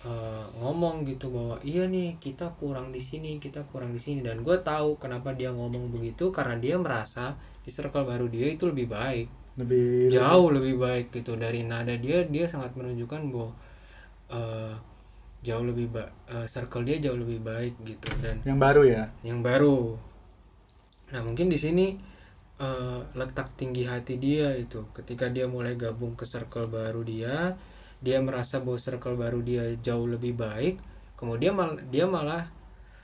[0.00, 4.24] eh, ngomong gitu bahwa iya nih kita kurang di sini kita kurang di sini.
[4.24, 8.64] Dan gue tahu kenapa dia ngomong begitu karena dia merasa di circle baru dia itu
[8.68, 9.28] lebih baik.
[9.60, 13.52] Lebih jauh lebih baik gitu dari nada dia dia sangat menunjukkan bahwa
[14.32, 14.74] eh,
[15.40, 19.04] jauh lebih ba eh, circle dia jauh lebih baik gitu dan yang baru ya?
[19.20, 19.78] Yang baru.
[21.12, 21.86] Nah mungkin di sini
[22.56, 24.88] eh, letak tinggi hati dia itu.
[24.96, 27.52] Ketika dia mulai gabung ke circle baru dia
[28.00, 30.80] dia merasa bahwa circle baru dia jauh lebih baik
[31.14, 32.48] kemudian mal dia malah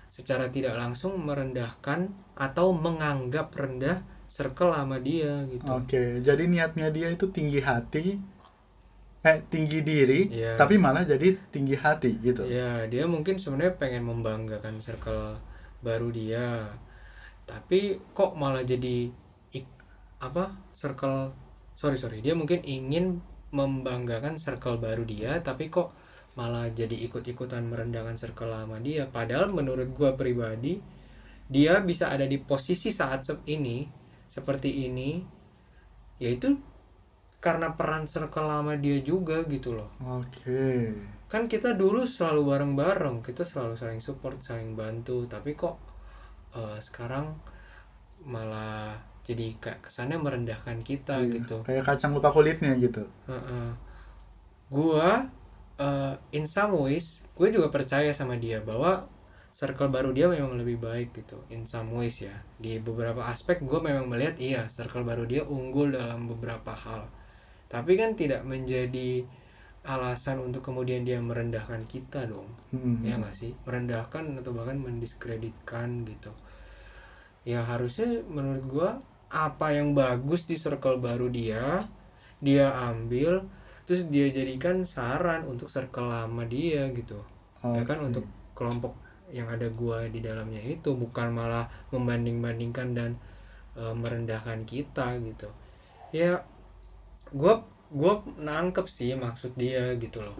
[0.08, 7.08] secara tidak langsung merendahkan atau menganggap rendah circle lama dia gitu oke jadi niatnya dia
[7.08, 8.16] itu tinggi hati
[9.20, 10.54] eh tinggi diri Iya.
[10.54, 15.42] tapi malah jadi tinggi hati gitu Ya, dia mungkin sebenarnya pengen membanggakan circle
[15.82, 16.70] baru dia.
[17.42, 19.10] Tapi kok malah jadi
[19.50, 19.82] ik-
[20.18, 20.54] apa?
[20.72, 21.34] Circle
[21.74, 23.18] sorry sorry, dia mungkin ingin
[23.56, 25.96] membanggakan circle baru dia, tapi kok
[26.36, 29.08] malah jadi ikut-ikutan merendahkan circle lama dia.
[29.08, 30.76] Padahal menurut gua pribadi,
[31.48, 33.88] dia bisa ada di posisi saat ini
[34.28, 35.24] seperti ini,
[36.20, 36.60] yaitu
[37.46, 40.66] karena peran circle lama dia juga gitu loh oke
[41.30, 45.78] kan kita dulu selalu bareng-bareng kita selalu saling support saling bantu tapi kok
[46.58, 47.36] eh, sekarang
[48.26, 51.66] malah jadi kayak kesannya merendahkan kita Iya, gitu.
[51.66, 53.02] kayak kacang lupa kulitnya gitu.
[53.26, 53.68] Heeh.
[54.66, 55.26] gua
[55.78, 59.04] eh, in some ways gue juga percaya sama dia bahwa
[59.52, 62.32] circle baru dia memang lebih baik gitu in some ways ya.
[62.56, 67.08] Di beberapa aspek gue memang melihat iya circle baru dia unggul dalam beberapa hal.
[67.68, 69.26] Tapi kan tidak menjadi
[69.86, 72.48] alasan untuk kemudian dia merendahkan kita dong.
[72.74, 73.02] Hmm.
[73.06, 73.52] ya nggak sih?
[73.68, 76.32] Merendahkan atau bahkan mendiskreditkan gitu.
[77.46, 78.90] Ya harusnya menurut gua
[79.30, 81.82] apa yang bagus di circle baru dia
[82.38, 83.42] dia ambil
[83.86, 87.22] terus dia jadikan saran untuk circle lama dia gitu.
[87.62, 88.98] Ya kan untuk kelompok
[89.30, 93.10] yang ada gua di dalamnya itu bukan malah membanding-bandingkan dan
[93.78, 95.48] eh, merendahkan kita gitu.
[96.10, 96.42] Ya
[97.30, 100.36] gua gua nangkep sih maksud dia gitu loh.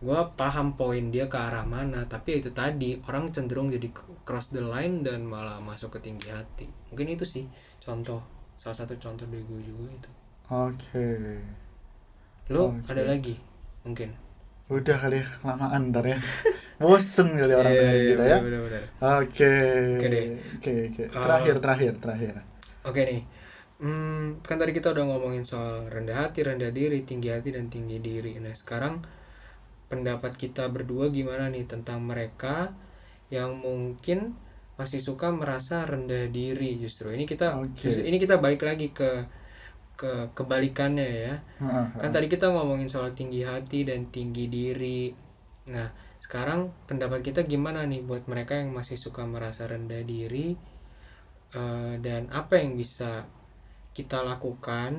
[0.00, 3.88] Gua paham poin dia ke arah mana tapi itu tadi orang cenderung jadi
[4.24, 6.68] cross the line dan malah masuk ke tinggi hati.
[6.92, 7.44] Mungkin itu sih
[7.86, 8.20] contoh
[8.62, 10.10] salah satu contoh dari gue juga itu.
[10.50, 11.04] Oke.
[12.54, 12.82] Lo Oke.
[12.90, 13.34] ada lagi?
[13.86, 14.10] Mungkin.
[14.76, 16.18] Udah kali ya, kelamaan ntar ya.
[16.82, 18.38] Bosen kali orang Iya, dengerin iya, kita ya.
[19.02, 19.50] oke.
[19.96, 20.12] Oke
[20.56, 21.02] oke oke.
[21.14, 22.34] Uh, terakhir terakhir terakhir.
[22.86, 23.20] Oke nih,
[23.82, 27.98] hmm, kan tadi kita udah ngomongin soal rendah hati, rendah diri, tinggi hati, dan tinggi
[28.08, 28.32] diri.
[28.44, 28.94] Nah sekarang
[29.90, 32.74] pendapat kita berdua gimana nih tentang mereka
[33.36, 34.18] yang mungkin
[34.80, 37.12] masih suka merasa rendah diri justru.
[37.16, 37.80] Ini kita, Oke.
[37.84, 39.10] justru ini kita balik lagi ke
[40.00, 41.34] ke kebalikannya ya.
[42.00, 45.02] Kan tadi kita ngomongin soal tinggi hati dan tinggi diri.
[45.74, 45.88] Nah,
[46.24, 50.56] sekarang pendapat kita gimana nih buat mereka yang masih suka merasa rendah diri
[51.60, 53.26] eh, dan apa yang bisa
[53.96, 54.92] kita lakukan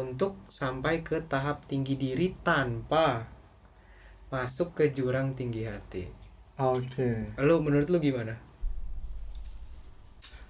[0.00, 3.06] untuk sampai ke tahap tinggi diri tanpa
[4.32, 6.04] masuk ke jurang tinggi hati.
[6.58, 7.08] oke
[7.46, 8.34] Lu menurut lu gimana?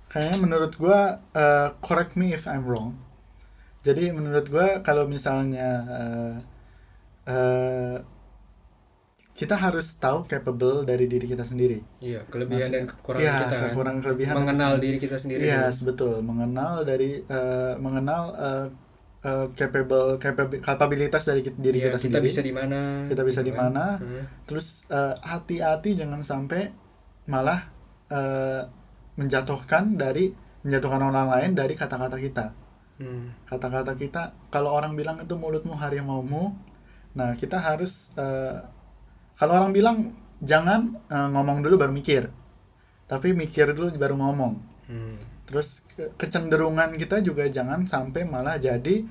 [0.08, 1.00] Kayaknya menurut gua
[1.32, 2.96] eh, correct me if I'm wrong
[3.80, 6.34] jadi menurut gua kalau misalnya eh,
[7.26, 7.96] eh,
[9.32, 13.46] kita harus tahu capable dari diri kita sendiri Iya, kelebihan dan Maksud- kekurangan Iya, kita
[13.48, 13.62] kan.
[13.64, 14.82] kekurangan kelebihan dan Mengenal kekurangan.
[14.82, 15.42] diri kita sendiri.
[15.46, 15.82] Iya, dulu.
[15.86, 16.14] betul.
[16.20, 18.66] Mengenal dari eh, mengenal eh,
[19.20, 22.26] eh, capable capab- kapabilitas dari ki- diri Iya, kita kita sendiri.
[22.26, 22.80] bisa di mana?
[23.06, 23.60] Kita bisa gitu di kan.
[23.70, 23.86] mana.
[23.96, 24.24] Hmm.
[24.42, 24.66] Terus
[25.22, 26.74] hati-hati jangan sampai
[27.24, 27.60] malah
[28.10, 28.62] eh,
[29.18, 30.30] menjatuhkan dari
[30.62, 32.46] menjatuhkan orang lain dari kata-kata kita.
[32.98, 33.34] Hmm.
[33.46, 36.54] Kata-kata kita kalau orang bilang itu mulutmu harimaumu.
[37.18, 38.62] Nah, kita harus eh,
[39.34, 42.30] kalau orang bilang jangan eh, ngomong dulu baru mikir.
[43.10, 44.54] Tapi mikir dulu baru ngomong.
[44.86, 45.18] Hmm.
[45.46, 49.02] Terus ke- kecenderungan kita juga jangan sampai malah jadi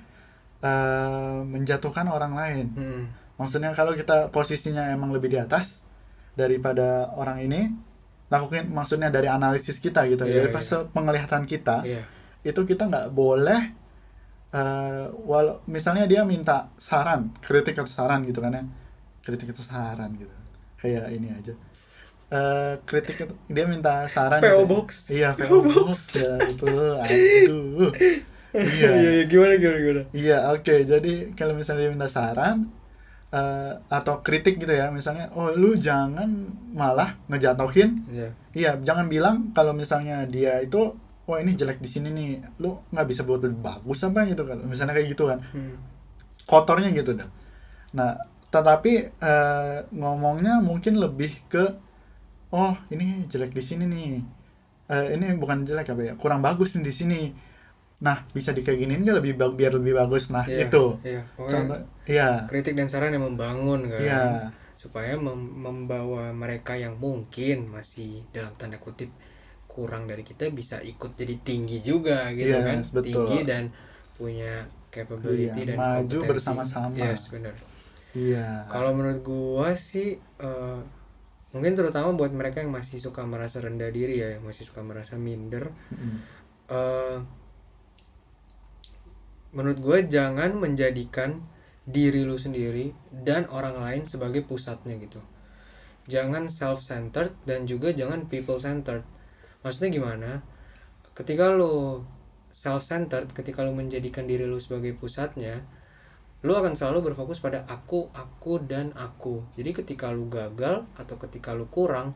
[0.64, 2.66] eh, menjatuhkan orang lain.
[2.76, 3.04] Hmm.
[3.38, 5.86] Maksudnya kalau kita posisinya emang lebih di atas
[6.34, 7.70] daripada orang ini,
[8.28, 10.56] lakukan maksudnya dari analisis kita gitu, Iya, dari iya.
[10.56, 12.04] pas penglihatan kita, Iya.
[12.44, 13.62] itu kita nggak boleh
[14.48, 18.64] eh walau misalnya dia minta saran, kritik atau saran gitu kan ya,
[19.20, 20.32] kritik atau saran gitu,
[20.80, 21.54] kayak ini aja.
[22.28, 24.68] Eh kritik dia minta saran PO gitu.
[24.68, 24.88] Box.
[25.12, 25.76] iya PO PO Box.
[25.84, 26.68] box ya itu
[27.00, 27.92] aduh
[28.76, 30.04] iya iya, gimana gimana gimana?
[30.12, 30.76] Iya, oke.
[30.88, 32.72] Jadi kalau misalnya dia minta saran
[33.30, 36.28] eh, atau kritik gitu ya, misalnya, oh lu jangan
[36.72, 38.08] malah ngejatohin.
[38.08, 38.30] Iya.
[38.54, 43.08] Iya, jangan bilang kalau misalnya dia itu, wah ini jelek di sini nih, lu nggak
[43.08, 45.40] bisa buat lebih bagus apa gitu kalau misalnya kayak gitu kan.
[45.52, 45.76] Hmm.
[46.48, 47.28] kotornya gitu dah
[47.92, 48.16] nah
[48.48, 51.76] tetapi eh, ngomongnya mungkin lebih ke
[52.52, 54.12] oh ini jelek di sini nih
[54.88, 57.20] Eh, ini bukan jelek apa ya kurang bagus nih di sini
[58.00, 61.28] nah bisa di kayak giniin nggak lebih biar lebih bagus nah Iya, itu iya.
[61.36, 64.22] Pokoknya contoh iya kritik dan saran yang membangun kan iya
[64.78, 69.10] supaya mem- membawa mereka yang mungkin masih dalam tanda kutip
[69.68, 73.06] kurang dari kita bisa ikut jadi tinggi juga gitu Yes, kan betul.
[73.06, 73.64] tinggi dan
[74.18, 76.30] punya capability Iya, dan maju kompetensi.
[76.32, 76.96] bersama-sama.
[76.98, 77.56] yes benar
[78.18, 80.80] iya kalau menurut gua sih eh,
[81.54, 85.18] mungkin terutama buat mereka yang masih suka merasa rendah diri ya yang masih suka merasa
[85.18, 86.18] minder Mm.
[86.70, 87.18] eh,
[89.56, 91.42] menurut gue jangan menjadikan
[91.88, 95.24] diri lu sendiri dan orang lain sebagai pusatnya gitu.
[96.12, 99.08] Jangan self centered dan juga jangan people centered
[99.64, 100.32] maksudnya gimana?
[101.16, 102.04] Ketika lu
[102.52, 105.64] self centered ketika lu menjadikan diri lu sebagai pusatnya
[106.46, 109.48] lu akan selalu berfokus pada aku aku dan aku.
[109.56, 112.14] Jadi ketika lu gagal atau ketika lu kurang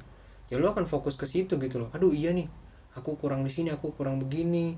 [0.51, 1.89] ya lu akan fokus ke situ gitu loh.
[1.95, 2.51] Aduh iya nih.
[2.91, 4.75] Aku kurang di sini aku kurang begini.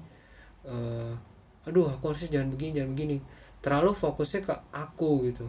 [0.70, 1.34] Eh
[1.64, 3.18] aduh aku harusnya jangan begini jangan begini
[3.64, 5.47] terlalu fokusnya ke aku gitu.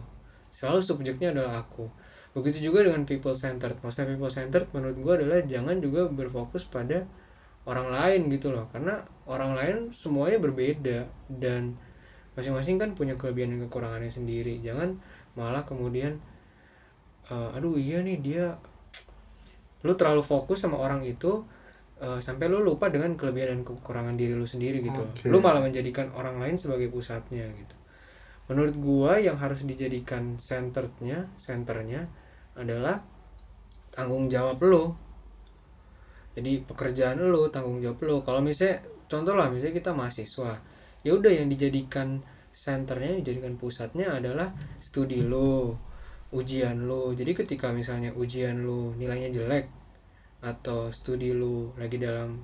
[0.55, 1.91] Selalu subjeknya adalah aku.
[2.31, 3.75] Begitu juga dengan people centered.
[3.83, 7.03] Maksudnya people centered menurut gue adalah jangan juga berfokus pada
[7.67, 8.71] orang lain gitu loh.
[8.71, 11.75] Karena orang lain semuanya berbeda dan
[12.39, 14.63] masing-masing kan punya kelebihan dan kekurangannya sendiri.
[14.63, 14.95] Jangan
[15.35, 16.15] malah kemudian
[17.27, 18.45] eh, aduh iya nih dia
[19.85, 21.43] lu terlalu fokus sama orang itu
[21.99, 25.27] eh, sampai lu lupa dengan kelebihan dan kekurangan diri lu sendiri gitu Oke.
[25.29, 27.75] lu malah menjadikan orang lain sebagai pusatnya gitu
[28.45, 32.05] menurut gua yang harus dijadikan centerednya centernya
[32.53, 33.01] adalah
[33.89, 34.93] tanggung jawab lu.
[36.35, 38.15] Jadi pekerjaan lu tanggung jawab lu.
[38.21, 40.59] Kalau misalnya contoh lah misalnya kita mahasiswa
[41.05, 42.19] ya udah yang dijadikan
[42.55, 44.51] centernya dijadikan pusatnya adalah
[44.83, 45.73] studi lu
[46.35, 47.15] ujian lu.
[47.15, 49.71] Jadi ketika misalnya ujian lu nilainya jelek
[50.43, 52.37] atau studi lu lagi dalam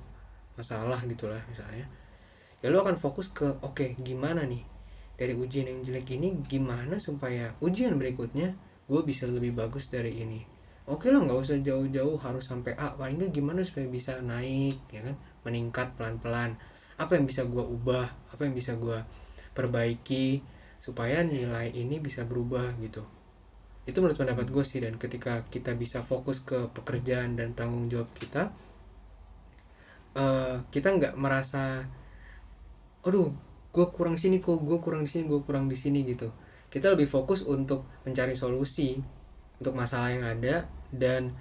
[0.58, 1.86] masalah gitulah misalnya
[2.60, 4.62] ya lu akan fokus ke oke gimana nih
[5.16, 8.56] dari ujian yang jelek ini gimana supaya ujian berikutnya
[8.86, 10.40] gue bisa lebih bagus dari ini?
[10.90, 12.92] Oke lah nggak usah jauh-jauh harus sampai A.
[12.92, 15.14] Paling nggak gimana supaya bisa naik ya kan?
[15.46, 16.58] Meningkat pelan-pelan.
[16.98, 18.10] Apa yang bisa gue ubah?
[18.34, 18.98] Apa yang bisa gue
[19.54, 20.42] perbaiki
[20.82, 23.06] supaya nilai ini bisa berubah gitu?
[23.86, 28.10] Itu menurut pendapat gue sih dan ketika kita bisa fokus ke pekerjaan dan tanggung jawab
[28.14, 28.50] kita
[30.12, 31.88] eh kita nggak merasa
[33.00, 33.32] aduh
[33.72, 36.28] gue kurang sini kok gue kurang di sini gue kurang di sini gitu.
[36.68, 39.00] Kita lebih fokus untuk mencari solusi
[39.60, 41.32] untuk masalah yang ada dan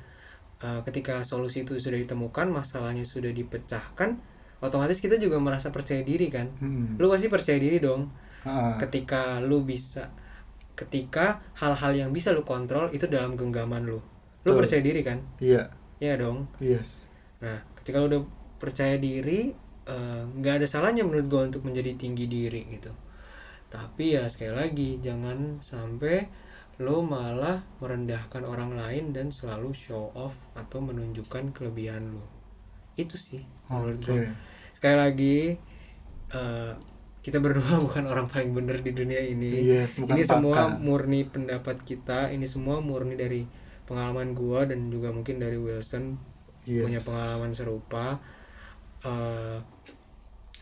[0.64, 4.16] eh, ketika solusi itu sudah ditemukan masalahnya sudah dipecahkan
[4.62, 6.48] otomatis kita juga merasa percaya diri kan?
[6.62, 6.96] Hmm.
[7.02, 8.08] lu pasti percaya diri dong.
[8.42, 10.10] Ah, ketika lu bisa
[10.74, 14.00] ketika hal-hal yang bisa lu kontrol itu dalam genggaman lu.
[14.46, 14.66] Lu Betul.
[14.66, 15.20] percaya diri kan?
[15.38, 15.70] Iya.
[16.02, 16.50] Ya dong.
[16.58, 17.10] Yes.
[17.42, 18.24] Nah ketika lu udah
[18.58, 19.54] percaya diri
[19.88, 22.92] eh, nggak ada salahnya menurut gua untuk menjadi tinggi diri gitu.
[23.72, 26.28] Tapi ya sekali lagi jangan sampai
[26.82, 32.26] lo malah merendahkan orang lain dan selalu show off atau menunjukkan kelebihan lo.
[32.98, 34.28] Itu sih menurut gua.
[34.76, 35.38] Sekali lagi
[36.34, 36.74] eh,
[37.22, 39.62] kita berdua bukan orang paling bener di dunia ini.
[39.66, 40.82] Yes bukan ini semua pakar.
[40.82, 43.46] murni pendapat kita ini semua murni dari
[43.86, 46.86] pengalaman gua dan juga mungkin dari Wilson Yes.
[46.86, 48.22] punya pengalaman serupa
[49.02, 49.58] Eh,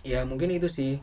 [0.04, 1.00] ya mungkin itu sih.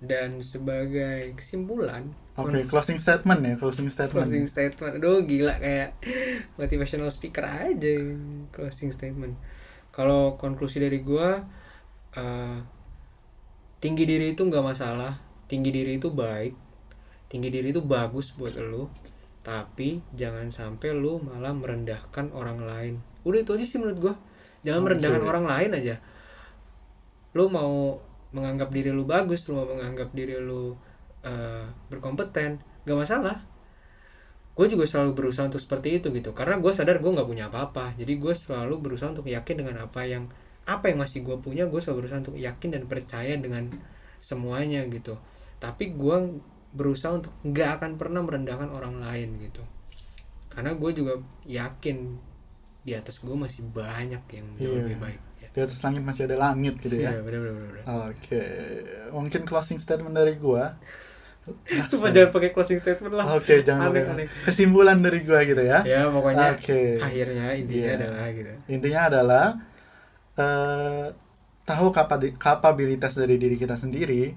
[0.00, 2.08] Dan sebagai kesimpulan
[2.40, 4.24] Oke, closing statement ya, closing statement.
[4.32, 4.92] closing statement.
[4.96, 5.92] Aduh gila kayak
[6.56, 7.94] motivational speaker aja
[8.48, 9.36] closing statement.
[9.92, 11.44] Kalau konklusi dari gua
[12.16, 12.58] eh,
[13.84, 15.20] tinggi diri itu nggak masalah.
[15.44, 16.56] Tinggi diri itu baik.
[17.28, 18.88] Tinggi diri itu bagus buat lo
[19.40, 22.94] tapi jangan sampai lu malah merendahkan orang lain.
[23.24, 24.14] Udah itu aja sih menurut gua.
[24.64, 24.86] Jangan Oke.
[24.88, 25.96] merendahkan orang lain aja
[27.32, 27.98] lu mau
[28.30, 30.74] menganggap diri lu bagus lu mau menganggap diri lu
[31.22, 33.38] eh, berkompeten gak masalah.
[34.56, 36.36] Gue juga selalu berusaha untuk seperti itu gitu.
[36.36, 37.96] Karena gue sadar gue nggak punya apa-apa.
[37.96, 40.28] Jadi gue selalu berusaha untuk yakin dengan apa yang
[40.68, 43.72] apa yang masih gue punya gue selalu berusaha untuk yakin dan percaya dengan
[44.20, 45.16] semuanya gitu.
[45.62, 46.16] Tapi gue
[46.76, 49.64] berusaha untuk nggak akan pernah merendahkan orang lain gitu.
[50.52, 51.14] Karena gue juga
[51.46, 52.20] yakin
[52.84, 54.78] di atas gue masih banyak yang jauh Iya.
[54.84, 55.20] lebih baik.
[55.20, 55.29] ya.
[55.50, 57.10] Di atas langit masih ada langit gitu ya.
[57.10, 57.82] Iya, bener bener.
[58.06, 58.42] Oke,
[59.10, 60.78] mungkin closing statement dari gua.
[61.90, 63.34] Cuma jangan pakai closing statement lah.
[63.34, 64.26] Oke, jangan Aneh, pakai- aneh.
[64.44, 65.82] kesimpulan dari gua gitu ya.
[65.82, 66.98] Ya pokoknya Oke.
[66.98, 67.96] akhirnya intinya Iya.
[67.98, 68.52] adalah gitu.
[68.68, 69.44] Intinya adalah
[70.36, 71.06] eh
[71.66, 71.86] tahu
[72.36, 74.34] kapabilitas dari diri kita sendiri.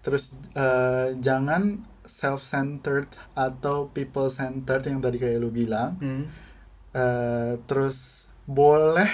[0.00, 6.24] Terus eh, jangan self centered atau people centered yang tadi kayak lu bilang Hmm.
[6.92, 9.08] Eh, terus boleh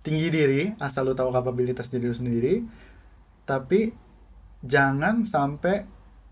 [0.00, 2.64] tinggi diri asal lu tahu kapabilitas diri lu sendiri
[3.44, 3.92] tapi
[4.62, 5.84] jangan sampai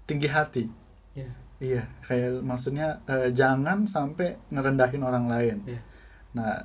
[0.05, 0.65] tinggi hati
[1.13, 1.29] Ya.
[1.59, 5.81] iya kayak maksudnya eh, jangan sampai ngerendahin orang lain Iya.
[6.33, 6.63] nah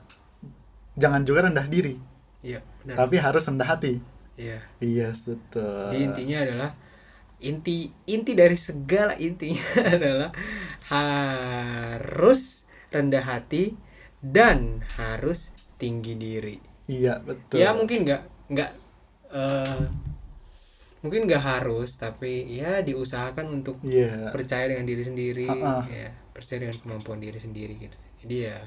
[0.93, 1.97] jangan juga rendah diri
[2.43, 2.95] Iya, benar.
[3.01, 3.97] tapi harus rendah hati
[4.37, 4.59] Iya.
[4.77, 6.71] iya betul Jadi intinya adalah
[7.41, 9.65] inti inti dari segala intinya
[9.97, 10.29] adalah
[10.87, 13.73] harus rendah hati
[14.21, 16.55] dan harus tinggi diri.
[16.93, 18.21] Iya betul Ya mungkin nggak
[18.53, 18.71] nggak
[19.33, 19.81] eh,
[21.03, 25.83] mungkin nggak harus tapi ya diusahakan untuk iya percaya dengan diri sendiri Uh-uh.
[25.91, 28.57] ya percaya dengan kemampuan diri sendiri gitu jadi ya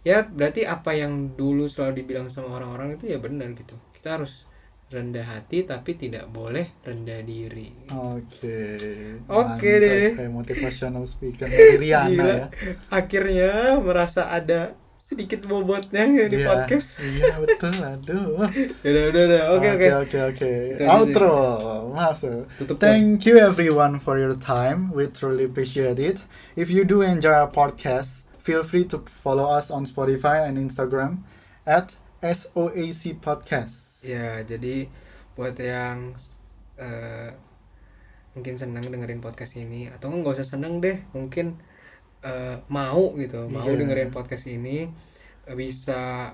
[0.00, 4.48] ya berarti apa yang dulu selalu dibilang sama orang-orang itu ya benar gitu kita harus
[4.90, 8.58] rendah hati tapi tidak boleh rendah diri Oke.
[9.30, 10.08] Oke Mantap, deh.
[10.18, 12.26] Kayak motivational speaker dari Gila.
[12.26, 12.46] ya.
[12.90, 14.74] akhirnya merasa ada
[15.10, 17.74] sedikit bobotnya di Iya, podcast Iya betul.
[17.74, 18.46] Aduh.
[18.86, 20.52] udah udah udah oke oke Oke oke.
[20.86, 21.34] Outro.
[21.90, 22.46] Masuk.
[22.62, 24.94] tutup Thank you everyone for your time.
[24.94, 26.22] We truly appreciate it.
[26.54, 31.26] If you do enjoy our podcast, feel free to follow us on Spotify and Instagram
[31.66, 34.06] at SOAC Podcast.
[34.06, 34.86] Ya, jadi
[35.34, 36.14] buat yang
[36.78, 37.34] eh,
[38.38, 41.58] mungkin senang dengerin podcast ini atau nggak usah senang deh, mungkin
[42.20, 43.78] eh, mau gitu, mau Iya.
[43.78, 44.88] dengerin podcast ini
[45.42, 46.32] eh, bisa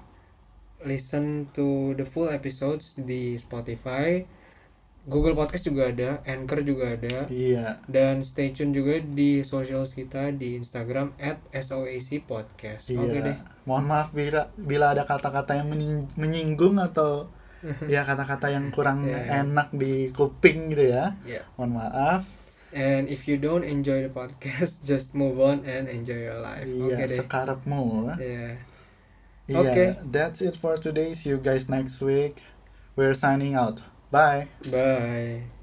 [0.83, 4.21] listen to the full episodes di Spotify,
[5.03, 7.79] Google Podcast juga ada, Anchor juga ada, Iya.
[7.87, 12.91] dan stay tune juga di socials kita di Instagram at SOAC Podcast.
[12.91, 12.99] Iya.
[13.01, 13.39] Oke deh.
[13.65, 17.31] Mohon maaf bila bila ada kata-kata yang menying- menyinggung atau
[17.89, 19.47] ya kata-kata yang kurang Iya.
[19.47, 21.15] enak di kuping gitu ya.
[21.23, 21.43] Ya.
[21.55, 22.23] Mohon maaf.
[22.77, 26.69] And if you don't enjoy the podcast, just move on and enjoy your life.
[26.69, 27.17] Iya, deh.
[27.25, 28.13] sekarapmu.
[28.21, 28.61] Yeah.
[29.49, 29.85] Iya, Oke.
[30.13, 31.17] that's it for today.
[31.17, 32.45] See you guys next week.
[32.93, 33.81] We're signing out.
[34.13, 34.53] Bye.
[34.69, 35.56] Bye.